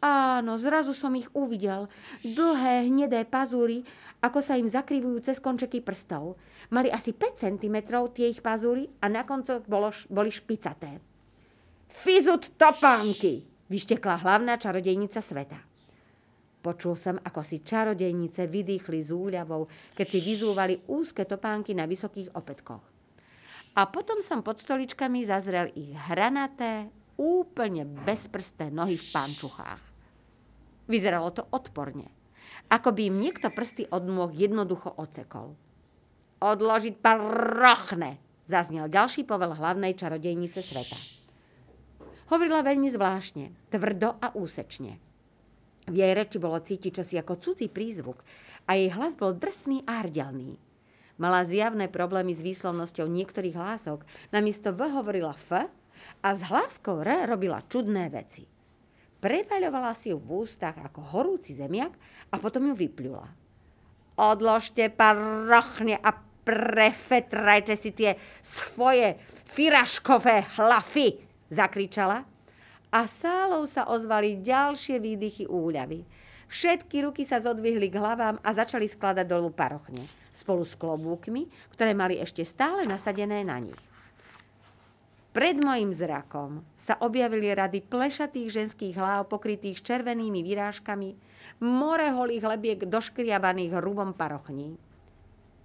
[0.00, 1.92] áno, zrazu som ich uvidel.
[2.24, 3.84] Dlhé, hnedé pazúry,
[4.24, 6.40] ako sa im zakrivujú cez končeky prstov.
[6.72, 7.76] Mali asi 5 cm
[8.16, 9.68] tie ich pazúry a na koncoch
[10.08, 10.98] boli špicaté.
[11.86, 15.65] Fizut topánky, vyštekla hlavná čarodejnica sveta.
[16.66, 22.34] Počul som, ako si čarodejnice vydýchli z úľavou, keď si vyzúvali úzke topánky na vysokých
[22.34, 22.82] opätkoch.
[23.78, 29.78] A potom som pod stoličkami zazrel ich hranaté, úplne bezprsté nohy v pančuchách.
[30.90, 32.10] Vyzeralo to odporne.
[32.66, 35.54] Ako by im niekto prsty od nôh jednoducho ocekol.
[36.42, 38.18] Odložiť parochne,
[38.50, 40.98] zaznel ďalší povel hlavnej čarodejnice sveta.
[42.34, 45.05] Hovorila veľmi zvláštne, tvrdo a úsečne.
[45.86, 48.26] V jej reči bolo cítiť čosi ako cudzí prízvuk
[48.66, 50.58] a jej hlas bol drsný a hrdelný.
[51.16, 54.04] Mala zjavné problémy s výslovnosťou niektorých hlások.
[54.34, 55.64] Namiesto V hovorila F
[56.20, 58.44] a s hláskou R robila čudné veci.
[59.16, 61.96] Prevaľovala si ju v ústach ako horúci zemiak
[62.28, 63.26] a potom ju vypľula.
[64.20, 66.12] Odložte parochne a
[66.44, 69.16] prefetrajte si tie svoje
[69.48, 71.16] firaškové hlafy,
[71.48, 72.35] zakričala.
[72.96, 76.08] A sálou sa ozvali ďalšie výdychy úľavy.
[76.48, 80.00] Všetky ruky sa zodvihli k hlavám a začali skladať dolu parochne,
[80.32, 81.44] spolu s klobúkmi,
[81.76, 83.76] ktoré mali ešte stále nasadené na nich.
[85.36, 91.12] Pred mojim zrakom sa objavili rady plešatých ženských hlav pokrytých červenými vyrážkami,
[91.60, 94.80] more holých lebiek doškriabaných rubom parochní.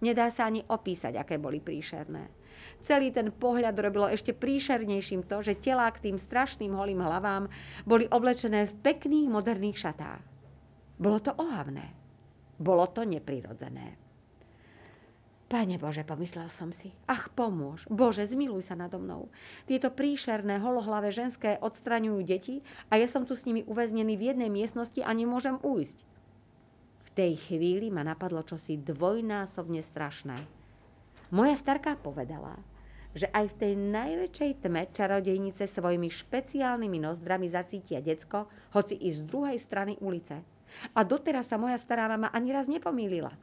[0.04, 2.41] Nedá sa ani opísať, aké boli príšerné.
[2.82, 7.48] Celý ten pohľad robilo ešte príšernejším to, že telá k tým strašným holým hlavám
[7.86, 10.22] boli oblečené v pekných moderných šatách.
[11.02, 11.94] Bolo to ohavné.
[12.62, 13.98] Bolo to neprirodzené.
[15.52, 16.96] Pane Bože, pomyslel som si.
[17.12, 17.84] Ach, pomôž.
[17.92, 19.28] Bože, zmiluj sa nado mnou.
[19.68, 24.48] Tieto príšerné, holohlavé ženské odstraňujú deti a ja som tu s nimi uväznený v jednej
[24.48, 26.08] miestnosti a nemôžem ujsť.
[27.04, 30.40] V tej chvíli ma napadlo čosi dvojnásobne strašné.
[31.32, 32.60] Moja starka povedala,
[33.16, 39.24] že aj v tej najväčšej tme čarodejnice svojimi špeciálnymi nozdrami zacítia decko, hoci i z
[39.24, 40.44] druhej strany ulice–
[40.96, 43.36] A doteraz sa moja stará mama ani raz nepomýlila.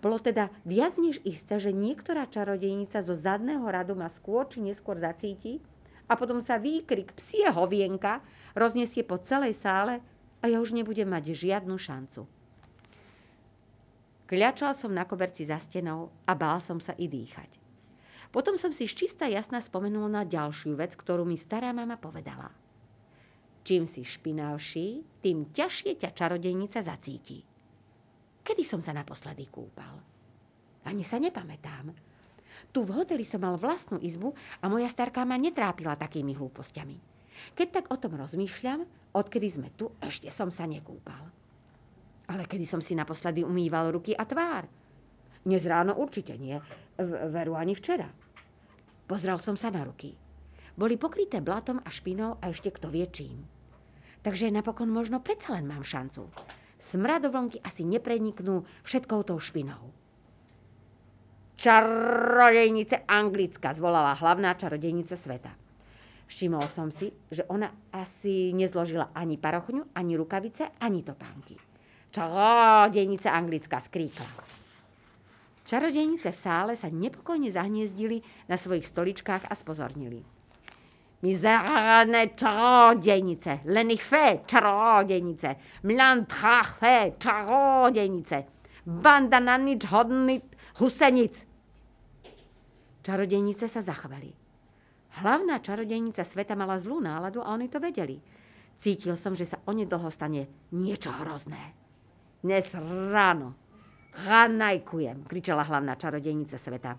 [0.00, 4.96] Bolo teda viac než isté, že niektorá čarodejnica zo zadného radu ma skôr či neskôr
[4.96, 5.60] zacíti
[6.08, 8.24] a potom sa výkrik psie hovienka
[8.56, 10.00] rozniesie po celej sále
[10.40, 12.24] a ja už nebudem mať žiadnu šancu.
[14.26, 17.62] Kľačal som na koberci za stenou a bál som sa i dýchať.
[18.34, 22.50] Potom som si čistá jasná spomenul na ďalšiu vec, ktorú mi stará mama povedala.
[23.62, 27.38] Čím si špinavší, tým ťažšie ťa čarodejnica zacíti.
[28.42, 30.02] Kedy som sa naposledy kúpal?
[30.86, 31.90] Ani sa nepamätám.
[32.70, 36.98] Tu v hoteli som mal vlastnú izbu a moja starká ma netrápila takými hlúpostiami.
[37.54, 41.30] Keď tak o tom rozmýšľam, odkedy sme tu, ešte som sa nekúpal.
[42.26, 44.66] Ale kedy som si naposledy umýval ruky a tvár?
[45.46, 46.58] Dnes ráno určite nie,
[47.30, 48.10] veru ani včera.
[49.06, 50.10] Pozrel som sa na ruky.
[50.74, 53.46] Boli pokryté blatom a špinou a ešte kto vie čím.
[54.26, 56.26] Takže napokon možno predsa len mám šancu
[56.78, 59.92] smradovlnky asi nepreniknú všetkou tou špinou.
[61.56, 65.52] Čarodejnice Anglická, zvolala hlavná čarodejnica sveta.
[66.28, 71.56] Všimol som si, že ona asi nezložila ani parochňu, ani rukavice, ani topánky.
[72.16, 74.24] Čarodejnica Anglická skríkla.
[75.68, 80.24] Čarodejnice v sále sa nepokojne zahniezdili na svojich stoličkách a spozornili.
[81.20, 88.36] Mizerné čarodejnice, leniché čarodejnice, mlantraché čarodejnice,
[88.88, 90.40] banda na nič hodný
[90.80, 91.44] husenic.
[93.04, 94.32] Čarodejnice sa zachovali.
[95.20, 98.16] Hlavná čarodejnica sveta mala zlú náladu a oni to vedeli.
[98.80, 101.85] Cítil som, že sa onedlho stane niečo hrozné.
[102.44, 102.68] Dnes
[103.12, 103.56] ráno.
[104.28, 106.92] Ranajkujem, kričala hlavná čarodejnica sveta.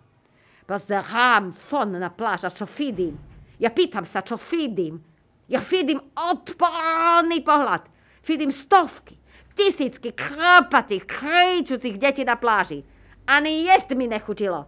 [0.66, 3.22] Pozerám fon na pláž a čo vidím.
[3.62, 4.98] Ja pýtam sa, čo fídim.
[5.46, 7.86] Ja fídim odporný pohľad.
[8.26, 9.18] Fídim stovky,
[9.54, 12.82] tisícky krapatých, kričúcich detí na pláži.
[13.30, 14.66] Ani jest mi nechutilo.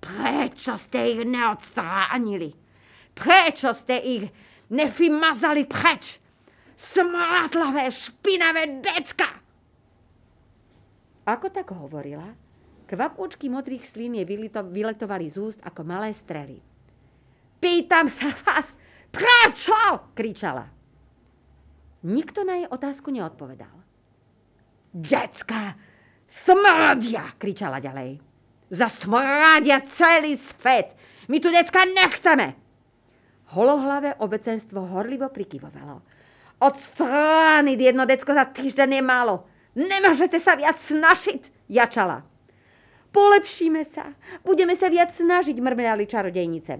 [0.00, 2.56] Prečo ste ich neodstránili?
[3.12, 4.24] Prečo ste ich
[4.72, 6.16] nevymazali preč?
[6.80, 9.41] Smradlavé, špinavé decka!
[11.22, 12.34] Ako tak hovorila,
[12.90, 14.26] kvapúčky modrých slín je
[14.66, 16.58] vyletovali z úst ako malé strely.
[17.62, 18.74] Pýtam sa vás,
[19.14, 19.74] prečo?
[20.18, 20.66] kričala.
[22.02, 23.70] Nikto na jej otázku neodpovedal.
[24.90, 25.78] Decka,
[26.26, 28.18] smrdia, kričala ďalej.
[28.66, 30.98] Zasmrádia celý svet.
[31.30, 32.58] My tu decka nechceme.
[33.54, 36.02] Holohlavé obecenstvo horlivo prikyvovalo.
[36.58, 39.51] Odstrániť jedno decko za týždeň je málo.
[39.72, 42.22] Nemôžete sa viac snažiť, jačala.
[43.12, 44.12] Polepšíme sa.
[44.40, 46.72] Budeme sa viac snažiť, mrmľali čarodejnice.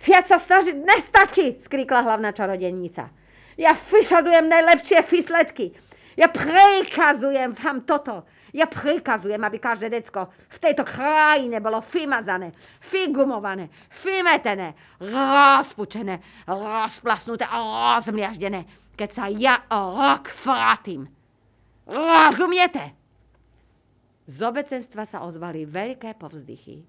[0.00, 3.08] Viac sa snažiť nestačí, skríkla hlavná čarodenica.
[3.56, 5.72] Ja vyšadujem najlepšie výsledky.
[6.16, 8.24] Ja prikazujem vám toto.
[8.56, 13.68] Ja prikazujem, aby každé decko v tejto krajine bolo vymazané, figumované,
[14.00, 17.56] vymetené, rozpučené, rozplasnuté a
[18.00, 18.64] rozmliaždené,
[18.96, 21.15] keď sa ja rok vrátim.
[21.86, 22.98] Rozumiete?
[24.26, 26.82] Z obecenstva sa ozvali veľké povzdychy.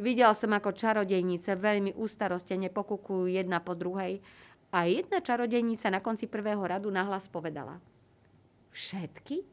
[0.00, 4.24] Videl som, ako čarodejnice veľmi ustarostene pokukujú jedna po druhej
[4.72, 7.76] a jedna čarodejnica na konci prvého radu nahlas povedala.
[8.72, 9.44] Všetky?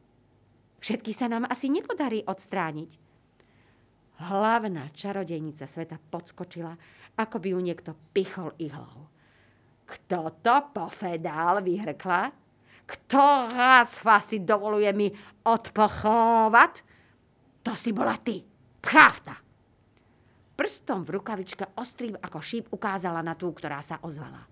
[0.80, 2.96] Všetky sa nám asi nepodarí odstrániť.
[4.16, 6.72] Hlavná čarodejnica sveta podskočila,
[7.20, 9.12] ako by ju niekto pichol ihlou.
[9.84, 12.39] Kto to povedal, vyhrkla?
[12.90, 15.06] Kto raz vás si dovoluje mi
[15.46, 16.72] odpochovať?
[17.62, 18.42] To si bola ty.
[18.82, 19.50] Pravda
[20.60, 24.44] prstom v rukavičke ostrým ako šíp ukázala na tú, ktorá sa ozvala.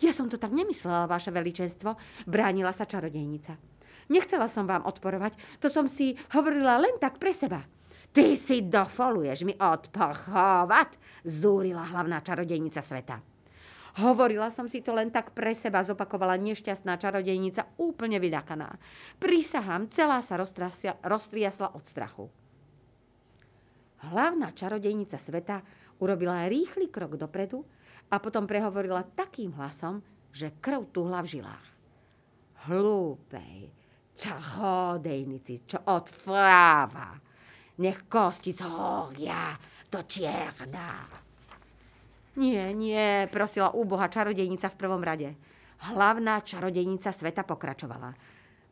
[0.00, 1.92] Ja som to tak nemyslela, vaše veličenstvo,
[2.24, 3.60] bránila sa čarodejnica.
[4.08, 7.60] Nechcela som vám odporovať, to som si hovorila len tak pre seba.
[8.16, 13.20] Ty si dofoluješ mi odpochovať, zúrila hlavná čarodejnica sveta.
[13.96, 18.76] Hovorila som si to len tak pre seba, zopakovala nešťastná čarodejnica úplne vyľakaná.
[19.16, 20.36] Prisahám, celá sa
[21.00, 22.28] roztriasla od strachu.
[24.12, 25.64] Hlavná čarodejnica sveta
[26.04, 27.64] urobila rýchly krok dopredu
[28.12, 31.66] a potom prehovorila takým hlasom, že krv tuhla v žilách.
[32.68, 33.72] Hlúpej,
[34.12, 37.16] čarodejnici, čo odfráva,
[37.80, 39.56] nech kosti zhoria
[39.88, 41.24] do čierna.
[42.36, 45.32] Nie, nie, prosila úboha čarodejnica v prvom rade.
[45.88, 48.12] Hlavná čarodejnica sveta pokračovala.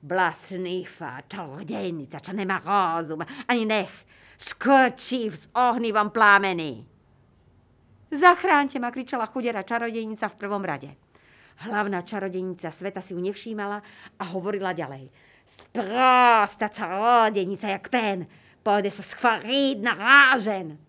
[0.04, 3.92] Blasnýfa, čarodejnica, čo nemá rozum, ani nech
[4.36, 6.84] skočí v ohnivom plámeni.
[8.12, 10.92] Zachránte ma, kričala chudera čarodejnica v prvom rade.
[11.64, 13.78] Hlavná čarodejnica sveta si ju nevšímala
[14.20, 15.08] a hovorila ďalej.
[15.48, 18.28] Sprosta čarodejnica jak pen.
[18.60, 20.80] Pôjde sa schváriť na rážen.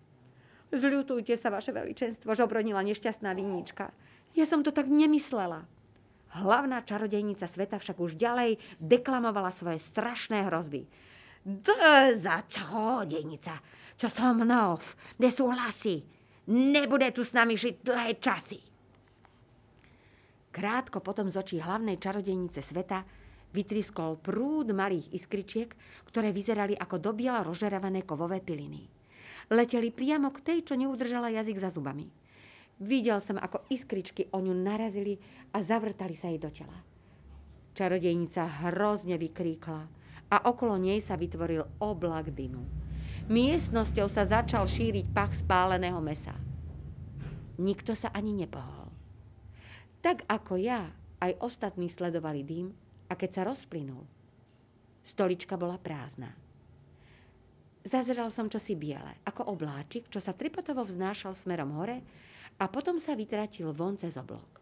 [0.74, 3.94] Zľutujte sa, vaše veličenstvo, žobronila nešťastná viníčka.
[4.34, 5.64] Ja som to tak nemyslela.
[6.36, 10.84] Hlavná čarodejnica sveta však už ďalej deklamovala svoje strašné hrozby.
[11.46, 13.54] Drza čarodejnica,
[13.94, 14.82] čo so mnou
[15.22, 16.02] nesúhlasí.
[16.50, 18.58] Nebude tu s nami žiť dlhé časy.
[20.50, 23.06] Krátko potom z očí hlavnej čarodejnice sveta
[23.54, 25.70] vytriskol prúd malých iskričiek,
[26.10, 28.95] ktoré vyzerali ako dobiela rozžeravané kovové piliny.
[29.46, 32.10] Leteli priamo k tej, čo neudržala jazyk za zubami.
[32.82, 35.16] Videl som, ako iskričky o ňu narazili
[35.54, 36.76] a zavrtali sa jej do tela.
[37.72, 39.82] Čarodejnica hrozne vykríkla
[40.32, 42.64] a okolo nej sa vytvoril oblak dymu.
[43.26, 46.34] Miestnosťou sa začal šíriť pach spáleného mesa.
[47.56, 48.90] Nikto sa ani nepohol.
[50.04, 52.70] Tak ako ja, aj ostatní sledovali dým
[53.08, 54.04] a keď sa rozplynul,
[55.02, 56.45] stolička bola prázdna.
[57.86, 62.02] Zazeral som čosi biele, ako obláčik, čo sa tripotovo vznášal smerom hore
[62.58, 64.58] a potom sa vytratil von cez oblok.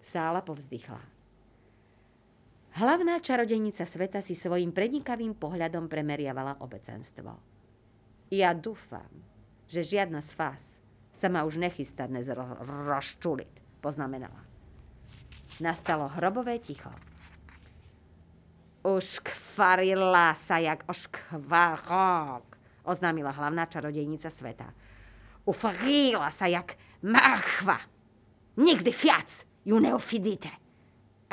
[0.00, 1.02] Sála povzdychla.
[2.80, 7.36] Hlavná čarodejnica sveta si svojim prednikavým pohľadom premeriavala obecenstvo.
[8.32, 9.12] Ja dúfam,
[9.68, 10.62] že žiadna z vás
[11.20, 14.40] sa ma už nechystá dnes rozčuliť poznamenala.
[15.60, 16.92] Nastalo hrobové ticho.
[18.86, 22.46] Už kvarila sa jak oškvarok,
[22.86, 24.70] oznámila hlavná čarodejnica sveta.
[25.42, 27.82] Ufrila sa jak marchva.
[28.54, 30.54] Nikdy viac ju neufidíte.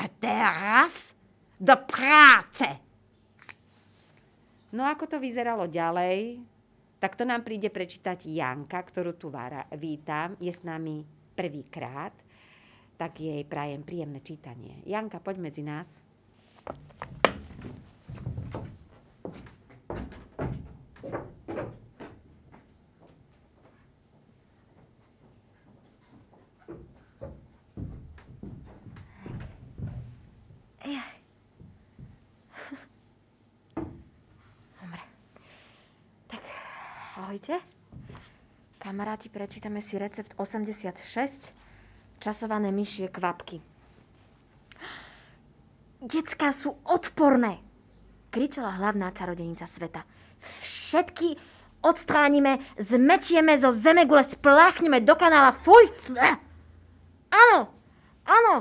[0.02, 1.14] A teraz
[1.62, 2.66] do práce.
[4.74, 6.42] No ako to vyzeralo ďalej,
[6.98, 9.30] tak to nám príde prečítať Janka, ktorú tu
[9.78, 10.34] vítam.
[10.42, 11.06] Je s nami
[11.38, 12.18] prvýkrát
[12.98, 14.82] tak jej prajem príjemné čítanie.
[14.90, 15.86] Janka, poď medzi nás.
[34.80, 35.00] Dobre.
[36.28, 36.42] Tak,
[37.16, 37.56] ahojte.
[38.94, 41.50] Kamaráti, prečítame si recept 86
[42.22, 43.58] časované myšie kvapky.
[45.98, 47.58] Decká sú odporné,
[48.30, 50.06] kričala hlavná čarodenica sveta.
[50.62, 51.34] Všetky
[51.82, 55.90] odstránime, zmetieme zo zemegule, spláchneme do kanála, fuj!
[57.34, 57.74] Áno,
[58.22, 58.54] áno,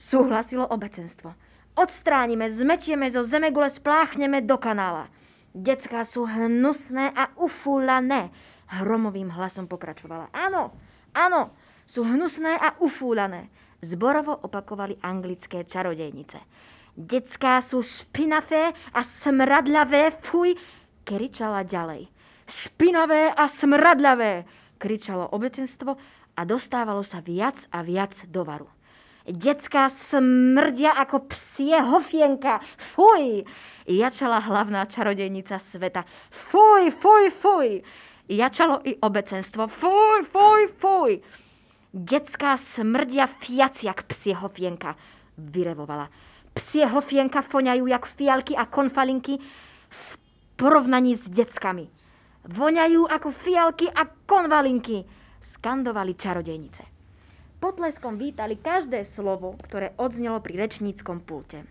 [0.00, 1.36] súhlasilo obecenstvo.
[1.76, 5.12] Odstránime, zmetieme zo zemegule, spláchneme do kanála.
[5.52, 8.32] Decká sú hnusné a ufúlané,
[8.68, 10.28] hromovým hlasom pokračovala.
[10.32, 10.76] Áno,
[11.16, 11.56] áno,
[11.88, 13.48] sú hnusné a ufúlané.
[13.80, 16.42] Zborovo opakovali anglické čarodejnice.
[16.98, 20.58] Decká sú špinavé a smradľavé, fuj,
[21.06, 22.10] kričala ďalej.
[22.48, 24.42] Špinavé a smradľavé,
[24.82, 25.94] kričalo obecenstvo
[26.34, 28.66] a dostávalo sa viac a viac do varu.
[29.28, 32.64] Decká smrdia ako psie hofienka.
[32.80, 33.44] Fuj!
[33.84, 36.08] Jačala hlavná čarodejnica sveta.
[36.32, 37.68] Fuj, fuj, fuj!
[38.28, 39.68] Jačalo i obecenstvo.
[39.68, 41.12] Fuj, fuj, fuj!
[41.88, 44.92] Detská smrdia fiaci jak psie hofienka,
[45.40, 46.12] vyrevovala.
[46.52, 49.40] Psie hofienka foňajú jak fialky a konfalinky
[49.88, 50.04] v
[50.60, 51.88] porovnaní s deckami.
[52.44, 55.08] Voňajú ako fialky a konvalinky,
[55.40, 56.84] skandovali čarodejnice.
[57.58, 61.64] Potleskom vítali každé slovo, ktoré odznelo pri rečníckom pulte.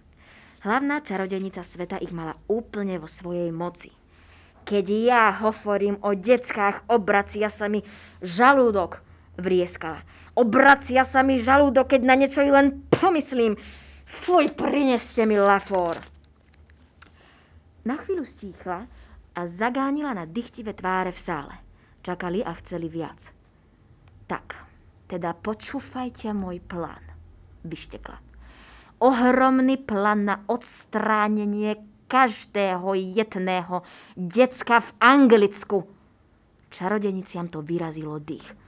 [0.66, 3.94] Hlavná čarodejnica sveta ich mala úplne vo svojej moci.
[4.68, 7.88] Keď ja hovorím o deckách, obracia sa mi
[8.20, 9.00] žalúdok,
[9.40, 10.04] vrieskala.
[10.36, 13.56] Obracia sa mi žalúdok, keď na niečo len pomyslím.
[14.04, 15.96] Fuj, prineste mi lafor.
[17.88, 18.92] Na chvíľu stíchla
[19.40, 21.56] a zagánila na dychtivé tváre v sále.
[22.04, 23.24] Čakali a chceli viac.
[24.28, 24.52] Tak,
[25.08, 27.04] teda počúfajte môj plán,
[27.64, 28.20] vyštekla.
[29.00, 33.84] Ohromný plán na odstránenie každého jedného
[34.16, 35.78] decka v Anglicku.
[36.68, 38.68] Čarodeniciam to vyrazilo dých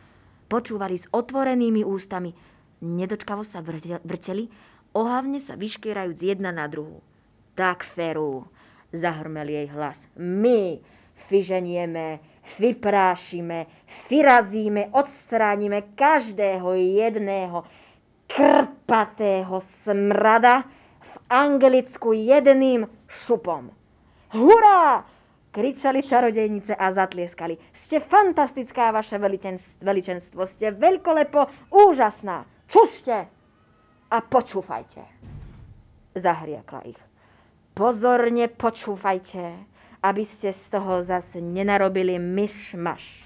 [0.50, 2.34] Počúvali s otvorenými ústami.
[2.82, 3.62] Nedočkavo sa
[4.02, 4.50] vrteli,
[4.98, 7.06] ohavne sa vyškierajúc jedna na druhú.
[7.54, 8.50] Tak, Feru,
[8.90, 10.10] zahrmel jej hlas.
[10.18, 10.82] My
[11.30, 12.18] vyženieme,
[12.58, 13.70] vyprášime,
[14.10, 17.70] vyrazíme, odstránime každého jedného
[18.26, 20.66] krpatého smrada
[20.98, 23.74] v Anglicku jedným šupom.
[24.32, 25.04] Hurá!
[25.50, 27.58] Kričali čarodejnice a zatlieskali.
[27.74, 29.18] Ste fantastická, vaše
[29.82, 30.46] veličenstvo.
[30.46, 32.46] Ste veľkolepo úžasná.
[32.70, 33.26] Čušte
[34.14, 35.02] a počúfajte.
[36.14, 37.02] Zahriakla ich.
[37.74, 39.56] pozorne počúvajte,
[40.04, 43.24] aby ste z toho zase nenarobili myš-maš.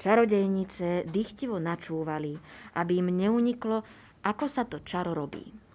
[0.00, 2.36] Čarodejnice dychtivo načúvali,
[2.76, 3.84] aby im neuniklo,
[4.24, 5.65] ako sa to čaro robí.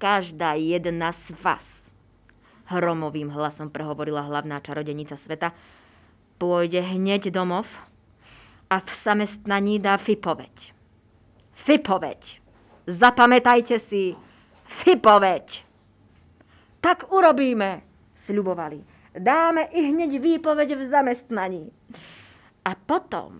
[0.00, 1.92] Každá jedna z vás,
[2.72, 5.52] hromovým hlasom prehovorila hlavná čarodenica sveta,
[6.40, 7.68] pôjde hneď domov
[8.72, 10.72] a v zamestnaní dá fipoveď.
[11.52, 12.40] Fipoveď.
[12.88, 14.16] Zapamätajte si,
[14.64, 15.68] fipoveď.
[16.80, 17.84] Tak urobíme,
[18.16, 18.80] sľubovali.
[19.12, 21.68] Dáme i hneď výpoveď v zamestnaní.
[22.64, 23.36] A potom,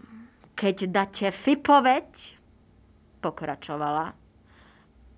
[0.52, 2.36] keď dáte fipoveď,
[3.24, 4.19] pokračovala,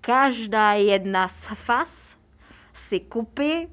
[0.03, 2.19] každá jedna z fas
[2.75, 3.71] si kúpi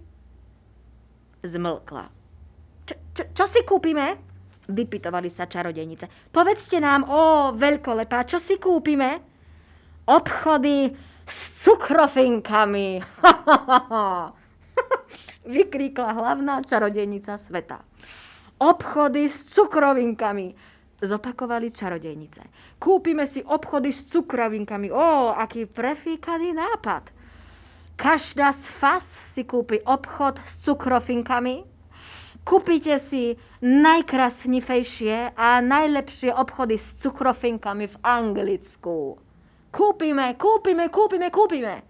[1.43, 2.07] zmlkla.
[2.87, 4.15] Čo, čo, čo si kúpime?
[4.71, 6.31] Vypytovali sa čarodejnice.
[6.31, 9.19] Povedzte nám, o veľkolepá, čo si kúpime?
[10.07, 10.95] Obchody
[11.27, 12.99] s cukrofinkami.
[15.51, 17.83] Vykríkla hlavná čarodejnica sveta.
[18.63, 20.70] Obchody s cukrovinkami.
[21.01, 22.45] Zopakovali čarodejnice.
[22.77, 24.93] Kúpime si obchody s cukrovinkami.
[24.93, 27.09] Ó, aký prefíkaný nápad.
[27.97, 31.65] Každá z fas si kúpi obchod s cukrofinkami.
[32.45, 39.21] Kúpite si najkrasnifejšie a najlepšie obchody s cukrofinkami v Anglicku.
[39.69, 41.85] Kúpime, kúpime, kúpime, kúpime.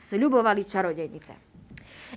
[0.00, 1.52] Sľubovali čarodejnice.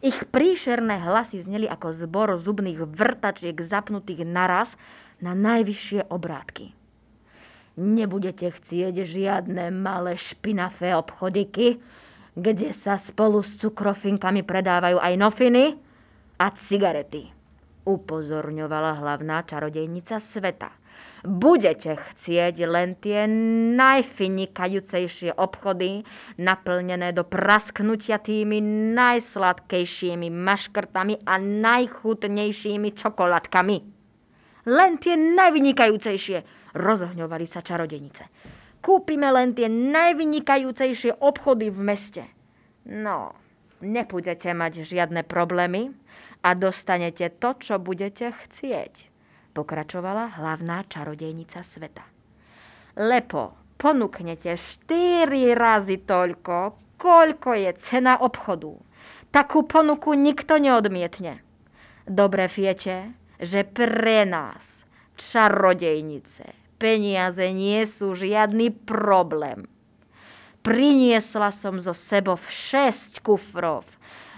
[0.03, 4.75] Ich príšerné hlasy zneli ako zbor zubných vrtačiek zapnutých naraz
[5.20, 6.72] na najvyššie obrátky.
[7.76, 11.84] Nebudete chcieť žiadne malé špinafé obchodiky,
[12.36, 15.76] kde sa spolu s cukrofinkami predávajú aj nofiny
[16.39, 17.32] a cigarety.
[17.86, 20.72] Upozorňovala hlavná čarodejnica sveta–
[21.26, 23.26] budete chcieť len tie
[23.76, 26.05] najfinikajúcejšie obchody,
[26.38, 28.61] naplnené do prasknutia tými
[28.93, 33.94] najsladkejšími maškrtami a najchutnejšími čokoládkami.
[34.66, 36.38] Len tie najvynikajúcejšie,
[36.74, 38.28] rozohňovali sa čarodenice.
[38.82, 42.24] Kúpime len tie najvynikajúcejšie obchody v meste.
[42.86, 43.34] No,
[43.82, 45.93] nebudete mať žiadne problémy
[46.45, 49.16] a dostanete to, čo budete chcieť
[49.55, 52.03] pokračovala hlavná čarodejnica sveta.
[52.99, 58.76] Lepo, ponúknete 4 razy toľko, koľko je cena obchodu.
[59.32, 61.39] Takú ponuku nikto neodmietne.
[62.03, 64.83] Dobre viete, že pre nás,
[65.15, 69.67] čarodejnice, peniaze nie sú žiadny problém.
[70.65, 73.86] Priniesla som zo sebou 6 kufrov,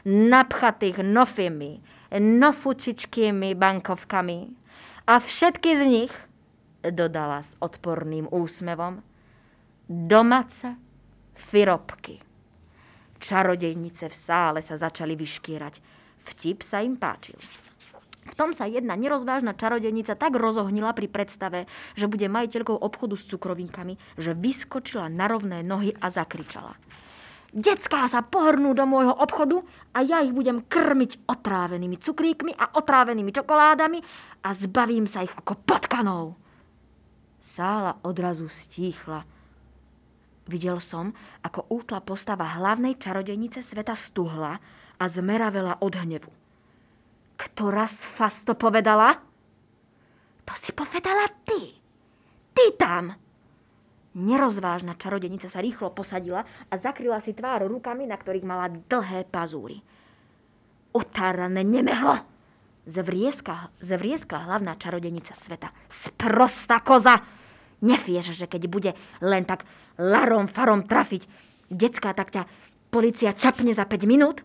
[0.04, 1.80] napchatých nofimi,
[2.12, 4.40] nofučičkými bankovkami,
[5.08, 6.14] a všetky z nich,
[6.84, 9.00] dodala s odporným úsmevom,
[9.88, 10.76] domáce
[11.32, 12.20] firobky.
[13.16, 15.80] Čarodejnice v sále sa začali vyškierať.
[16.28, 17.40] Vtip sa im páčil.
[18.28, 21.66] V tom sa jedna nerozvážna čarodejnica tak rozohnila pri predstave,
[21.96, 26.76] že bude majiteľkou obchodu s cukrovinkami, že vyskočila na rovné nohy a zakričala.
[27.56, 29.64] Decká sa pohrnú do môjho obchodu
[29.96, 34.00] a ja ich budem krmiť otrávenými cukríkmi a otrávenými čokoládami
[34.44, 36.36] a zbavím sa ich ako potkanov.
[37.40, 39.24] Sála odrazu stíchla.
[40.48, 44.60] Videl som, ako útla postava hlavnej čarodejnice sveta stuhla
[45.00, 46.47] a zmeravela od hnevu.
[47.38, 49.22] Ktorá z fas to povedala?
[50.44, 51.78] To si povedala ty.
[52.58, 53.06] Ty tam.
[54.18, 59.78] Nerozvážna čarodenica sa rýchlo posadila a zakryla si tvár rukami, na ktorých mala dlhé pazúry.
[60.98, 62.18] Utárané nemehlo!
[62.88, 65.70] Zvrieska, zvrieskla hlavná čarodenica sveta.
[65.86, 67.22] Sprosta koza!
[67.86, 69.70] Nevieš, že keď bude len tak
[70.02, 71.30] larom farom trafiť
[71.70, 72.50] decka, tak ťa
[72.90, 74.42] policia čapne za 5 minút?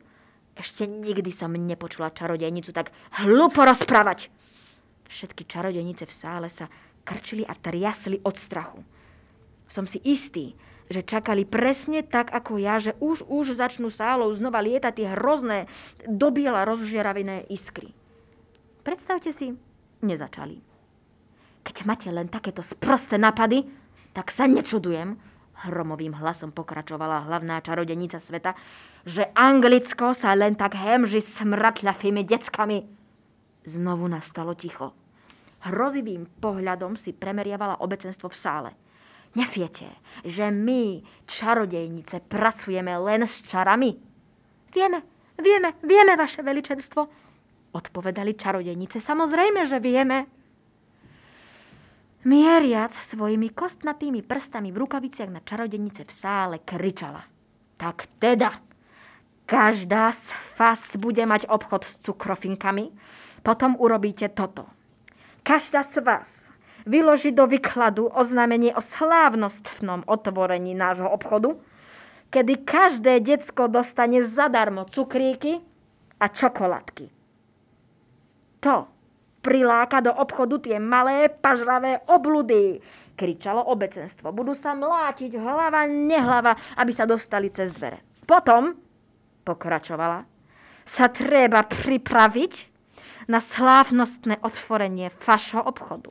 [0.53, 2.93] Ešte nikdy som nepočula čarodejnicu tak
[3.25, 4.29] hlupo rozprávať.
[5.09, 6.69] Všetky čarodejnice v sále sa
[7.05, 8.81] krčili a triasli od strachu
[9.73, 10.53] som si istý,
[10.93, 15.59] že čakali presne tak ako ja, že už, už začnú sálou znova lietať tie hrozné,
[16.05, 17.97] dobiela rozžiaravené iskry.
[18.85, 19.57] Predstavte si,
[20.05, 20.61] nezačali.
[21.65, 23.65] Keď máte len takéto sprosté napady,
[24.13, 25.17] tak sa nečudujem,
[25.65, 28.53] hromovým hlasom pokračovala hlavná čarodenica sveta,
[29.03, 32.87] že Anglicko sa len tak hemži smratľafými deckami.
[33.67, 34.95] Znovu nastalo ticho.
[35.63, 38.71] Hrozivým pohľadom si premeriavala obecenstvo v sále.
[39.33, 39.89] Neviete,
[40.27, 43.97] že my, čarodejnice, pracujeme len s čarami?
[44.75, 44.99] Vieme,
[45.39, 47.01] vieme, vieme, vaše veličenstvo.
[47.73, 49.01] Odpovedali čarodejnice.
[49.01, 50.29] Samozrejme, že vieme.
[52.23, 57.25] Mieriac svojimi kostnatými prstami v rukaviciach na čarodejnice v sále kričala.
[57.81, 58.72] Tak teda,
[59.53, 62.89] Každá z vás bude mať obchod s cukrofinkami,
[63.45, 64.65] potom urobíte toto.
[65.45, 66.49] Každá z vás
[66.89, 71.61] vyloží do vykladu oznámenie o slávnostnom otvorení nášho obchodu,
[72.33, 75.61] kedy každé decko dostane zadarmo cukríky
[76.17, 77.13] a čokoládky.
[78.65, 78.89] To
[79.45, 82.81] priláka do obchodu tie malé pažravé obludy,
[83.21, 84.33] kričalo obecenstvo.
[84.33, 88.01] Budú sa mlátiť hlava, nehlava, aby sa dostali cez dvere.
[88.25, 88.81] Potom,
[89.43, 90.25] pokračovala,
[90.83, 92.73] sa treba pripraviť
[93.31, 96.11] na slávnostné otvorenie fašho obchodu.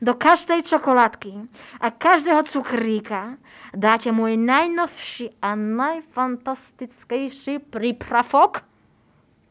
[0.00, 1.32] Do každej čokoládky
[1.80, 3.36] a každého cukríka
[3.76, 8.62] dáte môj najnovší a najfantastickejší prípravok.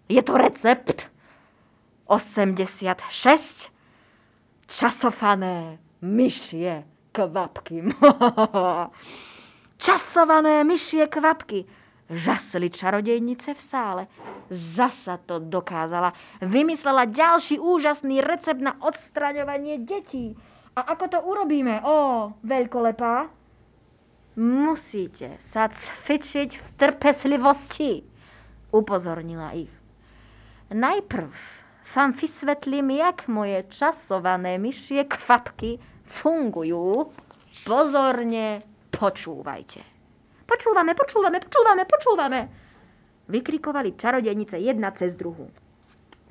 [0.10, 1.10] Je to recept
[2.10, 3.70] 86
[4.70, 6.84] časované myšie
[7.14, 7.94] kvapky.
[9.78, 11.70] Časované myšie kvapky.
[12.10, 14.04] Žasli čarodejnice v sále.
[14.50, 16.18] Zasa to dokázala.
[16.42, 20.34] Vymyslela ďalší úžasný recept na odstraňovanie detí.
[20.74, 21.86] A ako to urobíme?
[21.86, 23.30] Ó, veľkolepá.
[24.40, 28.08] Musíte sa cvičiť v trpeslivosti,
[28.72, 29.74] upozornila ich.
[30.72, 31.34] Najprv
[31.90, 37.10] vám vysvetlím, jak moje časované myšie kvapky fungujú.
[37.66, 39.99] Pozorne počúvajte.
[40.50, 42.40] Počúvame, počúvame, počúvame, počúvame.
[43.30, 45.46] Vykrikovali čarodejnice jedna cez druhú.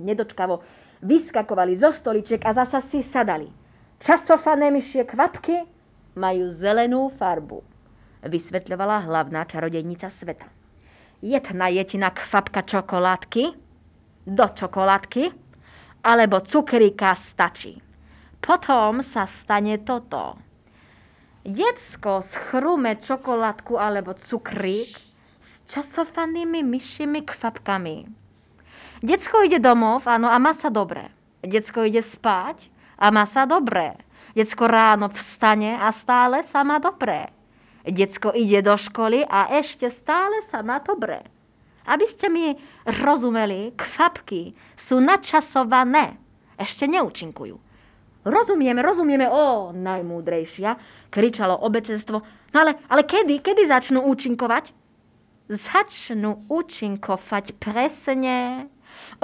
[0.02, 0.58] Nedočkavo
[1.06, 3.46] vyskakovali zo stoliček a zasa si sadali.
[4.02, 5.62] Časované myšie kvapky
[6.18, 7.62] majú zelenú farbu,
[8.26, 10.50] vysvetľovala hlavná čarodejnica sveta.
[11.22, 13.54] Jedna jetina kvapka čokoládky
[14.26, 15.30] do čokoládky
[16.02, 17.78] alebo cukríka stačí.
[18.42, 20.47] Potom sa stane toto.
[21.48, 24.92] Decko schrume čokoládku alebo cukrík
[25.40, 28.04] s časovanými myšimi kvapkami.
[29.00, 31.08] Decko ide domov, áno, a má sa dobre.
[31.40, 32.68] Decko ide spať
[33.00, 33.96] a má sa dobre.
[34.36, 37.32] Decko ráno vstane a stále sa má dobre.
[37.80, 41.24] Decko ide do školy a ešte stále sa má dobre.
[41.88, 46.20] Aby ste mi rozumeli, kvapky sú načasované.
[46.60, 47.67] Ešte neúčinkujú.
[48.28, 50.76] Rozumieme, rozumieme, o, najmúdrejšia,
[51.08, 52.20] kričalo obecenstvo.
[52.52, 54.76] No ale, ale kedy, kedy začnú účinkovať?
[55.48, 58.68] Začnú účinkovať presne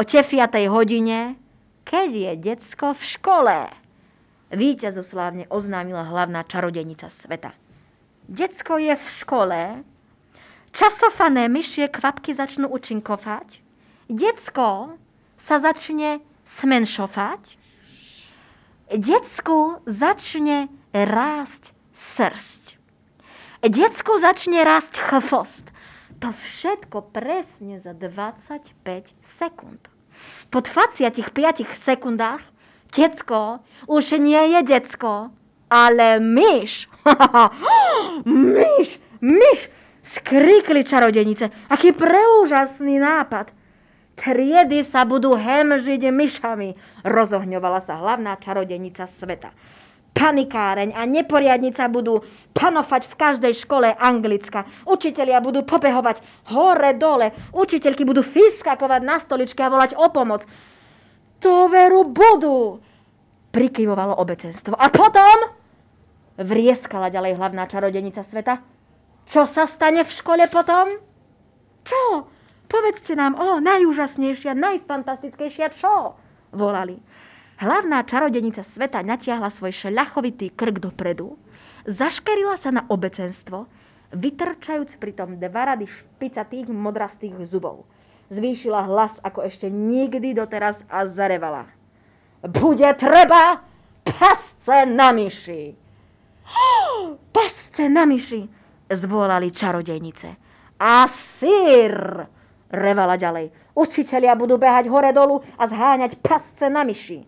[0.00, 0.24] o 5.
[0.72, 1.36] hodine,
[1.84, 3.58] keď je decko v škole.
[4.48, 7.52] Víťazoslávne oznámila hlavná čarodejnica sveta.
[8.24, 9.60] Decko je v škole,
[10.72, 13.60] časované myšie kvapky začnú účinkovať,
[14.08, 14.96] decko
[15.36, 17.63] sa začne smenšovať,
[18.92, 22.76] Decku začne rásť srst.
[23.64, 25.64] Decku začne rásť chvost.
[26.20, 28.76] To všetko presne za 25
[29.24, 29.88] sekúnd.
[30.52, 31.32] Po 25
[31.80, 32.44] sekundách
[32.92, 35.32] decko už nie je decko,
[35.72, 36.86] ale myš.
[38.28, 39.60] myš, myš,
[40.04, 41.48] skrikli čarodenice.
[41.72, 43.63] Aký preúžasný nápad.
[44.14, 49.50] Triedy sa budú hemžiť myšami, rozohňovala sa hlavná čarodenica sveta.
[50.14, 52.22] Panikáreň a neporiadnica budú
[52.54, 54.62] panofať v každej škole Anglicka.
[54.86, 56.22] Učitelia budú pobehovať
[56.54, 57.34] hore-dole.
[57.50, 60.46] Učiteľky budú fiskakovať na stoličke a volať o pomoc.
[61.42, 62.78] To veru budú,
[63.50, 64.78] prikyvovalo obecenstvo.
[64.78, 65.50] A potom
[66.38, 68.62] vrieskala ďalej hlavná čarodenica sveta.
[69.26, 70.94] Čo sa stane v škole potom?
[71.82, 72.30] Čo?
[72.74, 76.18] Povedzte nám, o, najúžasnejšia, najfantastickejšia čo?
[76.50, 76.98] Volali.
[77.62, 81.38] Hlavná čarodenica sveta natiahla svoj šľachovitý krk dopredu,
[81.86, 83.70] zaškerila sa na obecenstvo,
[84.10, 87.86] vytrčajúc pritom dva rady špicatých modrastých zubov.
[88.34, 91.70] Zvýšila hlas ako ešte nikdy doteraz a zarevala.
[92.42, 93.62] Bude treba
[94.02, 95.78] pasce na myši.
[97.34, 98.42] Pasce na myši,
[98.90, 100.28] zvolali čarodejnice.
[100.82, 102.26] A sír,
[102.70, 103.52] revala ďalej.
[103.74, 107.26] Učitelia budú behať hore-dolu a zháňať pasce na myši.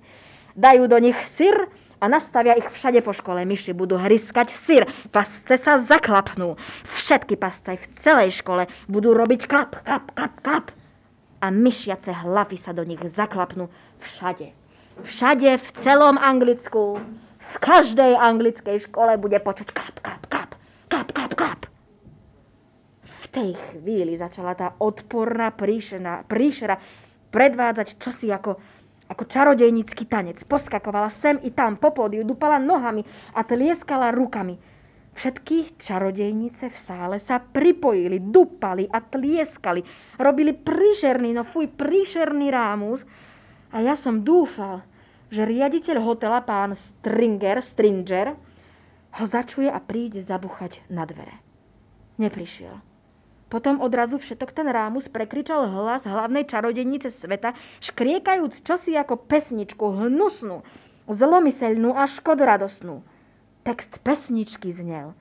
[0.57, 1.69] Dajú do nich syr
[2.01, 3.43] a nastavia ich všade po škole.
[3.43, 4.87] Myši budú hryskať syr.
[5.11, 6.55] Pasce sa zaklapnú.
[6.87, 10.67] Všetky pasce v celej škole budú robiť klap, klap, klap, klap.
[11.43, 13.69] A myšiace hlavy sa do nich zaklapnú
[14.01, 14.57] všade.
[15.05, 17.03] Všade v celom Anglicku.
[17.47, 20.51] V každej anglickej škole bude počuť klap, klap, klap,
[20.91, 21.66] klap, klap, klap
[23.37, 26.81] tej chvíli začala tá odporná príšera, príšera
[27.29, 28.57] predvádzať čosi ako,
[29.13, 30.41] ako čarodejnícky tanec.
[30.49, 33.05] Poskakovala sem i tam po pódiu, dupala nohami
[33.37, 34.57] a tlieskala rukami.
[35.13, 39.85] Všetky čarodejnice v sále sa pripojili, dupali a tlieskali.
[40.17, 43.05] Robili príšerný, no fuj, príšerný rámus.
[43.73, 44.85] A ja som dúfal,
[45.29, 48.37] že riaditeľ hotela, pán Stringer, Stringer,
[49.17, 51.41] ho začuje a príde zabuchať na dvere.
[52.21, 52.86] Neprišiel.
[53.47, 60.67] Potom odrazu všetok ten rámus prekričal hlas hlavnej čarodejnice sveta, škriekajúc čosi ako pesničku, hnusnú,
[61.07, 63.07] zlomyselnú a škodoradosnú.
[63.63, 65.15] Text pesničky znel.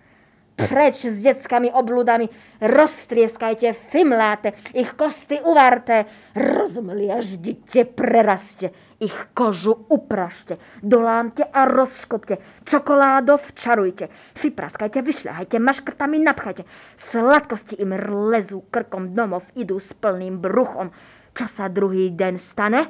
[0.55, 2.31] Preč s detskými obludami,
[2.63, 8.71] roztrieskajte, fimláte, ich kosty uvarté, rozmliaždite, preraste,
[9.03, 14.07] ich kožu uprašte, dolámte a rozškopte, čokoládov čarujte,
[14.39, 16.63] vypraskajte, vyšľahajte, maškrtami napchajte,
[16.95, 17.91] sladkosti im
[18.31, 20.95] lezú krkom domov, idú s plným bruchom.
[21.35, 22.87] Čo sa druhý deň stane?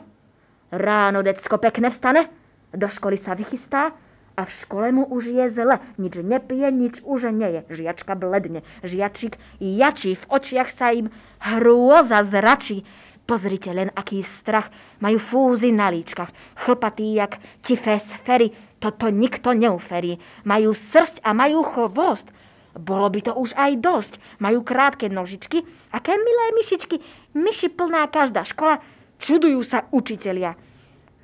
[0.70, 2.30] Ráno decko pekne vstane?
[2.70, 4.05] Do školy sa vychystá
[4.36, 5.80] a v škole mu už je zle.
[5.96, 7.62] Nič nepije, nič už nie je.
[7.72, 8.68] Žiačka bledne.
[8.84, 11.08] Žiačik jačí, v očiach sa im
[11.40, 12.84] hrôza zračí.
[13.26, 14.70] Pozrite len, aký strach.
[15.02, 16.30] Majú fúzy na líčkach.
[16.62, 18.54] Chlpatý jak tifés fery.
[18.78, 20.22] Toto nikto neuferí.
[20.46, 22.30] Majú srst a majú chvost.
[22.76, 24.14] Bolo by to už aj dosť.
[24.44, 25.66] Majú krátke nožičky.
[25.90, 27.02] Aké milé myšičky.
[27.34, 28.84] Myši plná každá škola.
[29.18, 30.60] Čudujú sa učitelia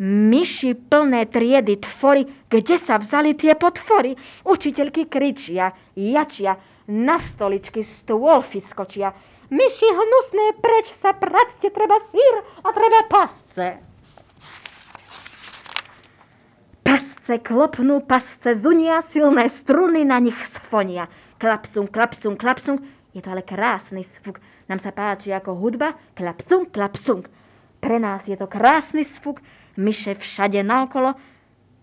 [0.02, 4.18] myši plné triedy tvory, kde sa vzali tie potvory.
[4.42, 6.58] Učiteľky kričia, jačia,
[6.90, 9.14] na stoličky stôl fiskočia.
[9.54, 12.36] Myši hnusné, preč sa practe, treba sír
[12.66, 13.78] a treba pasce.
[16.82, 21.06] Pasce klopnú, pasce zunia, silné struny na nich sfonia.
[21.38, 22.82] Klapsung, klapsung, klapsung,
[23.14, 24.42] je to ale krásny zvuk.
[24.66, 27.28] Nám sa páči ako hudba, klapsung, klapsung.
[27.84, 29.44] Pre nás je to krásny zvuk,
[29.78, 31.16] myše všade naokolo,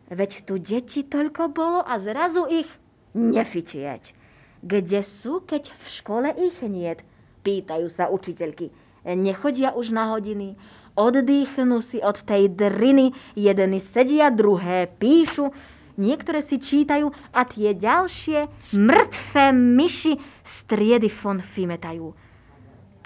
[0.09, 2.69] veď tu deti toľko bolo a zrazu ich
[3.13, 4.17] nefitieť.
[4.65, 7.07] Kde sú, keď v škole ich niet?
[7.47, 8.75] Pýtajú sa učiteľky.
[9.07, 10.59] Nechodia už na hodiny,
[10.99, 15.55] oddychnú si od tej driny, jedni sedia, druhé píšu,
[15.95, 22.13] niektoré si čítajú a tie ďalšie mŕtve myši striedy von fimetajú.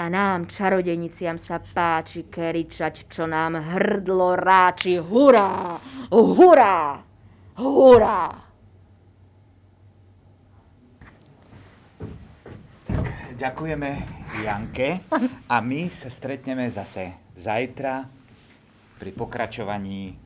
[0.02, 4.98] A nám, čarodejniciam, sa páči keričať, čo nám hrdlo ráči.
[4.98, 5.78] Hurá!
[6.10, 6.98] Hurá!
[7.54, 8.22] Hurá!
[12.90, 13.06] Tak
[13.38, 13.90] ďakujeme
[14.42, 15.06] Janke
[15.46, 18.02] a my sa stretneme zase zajtra
[18.98, 20.18] pri pokračovaní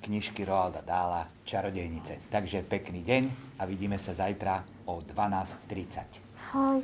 [0.00, 2.32] knižky Roalda Dála Čarodejnice.
[2.32, 3.22] Takže pekný deň
[3.60, 6.56] a vidíme sa zajtra o 12.30.
[6.56, 6.80] Hoj.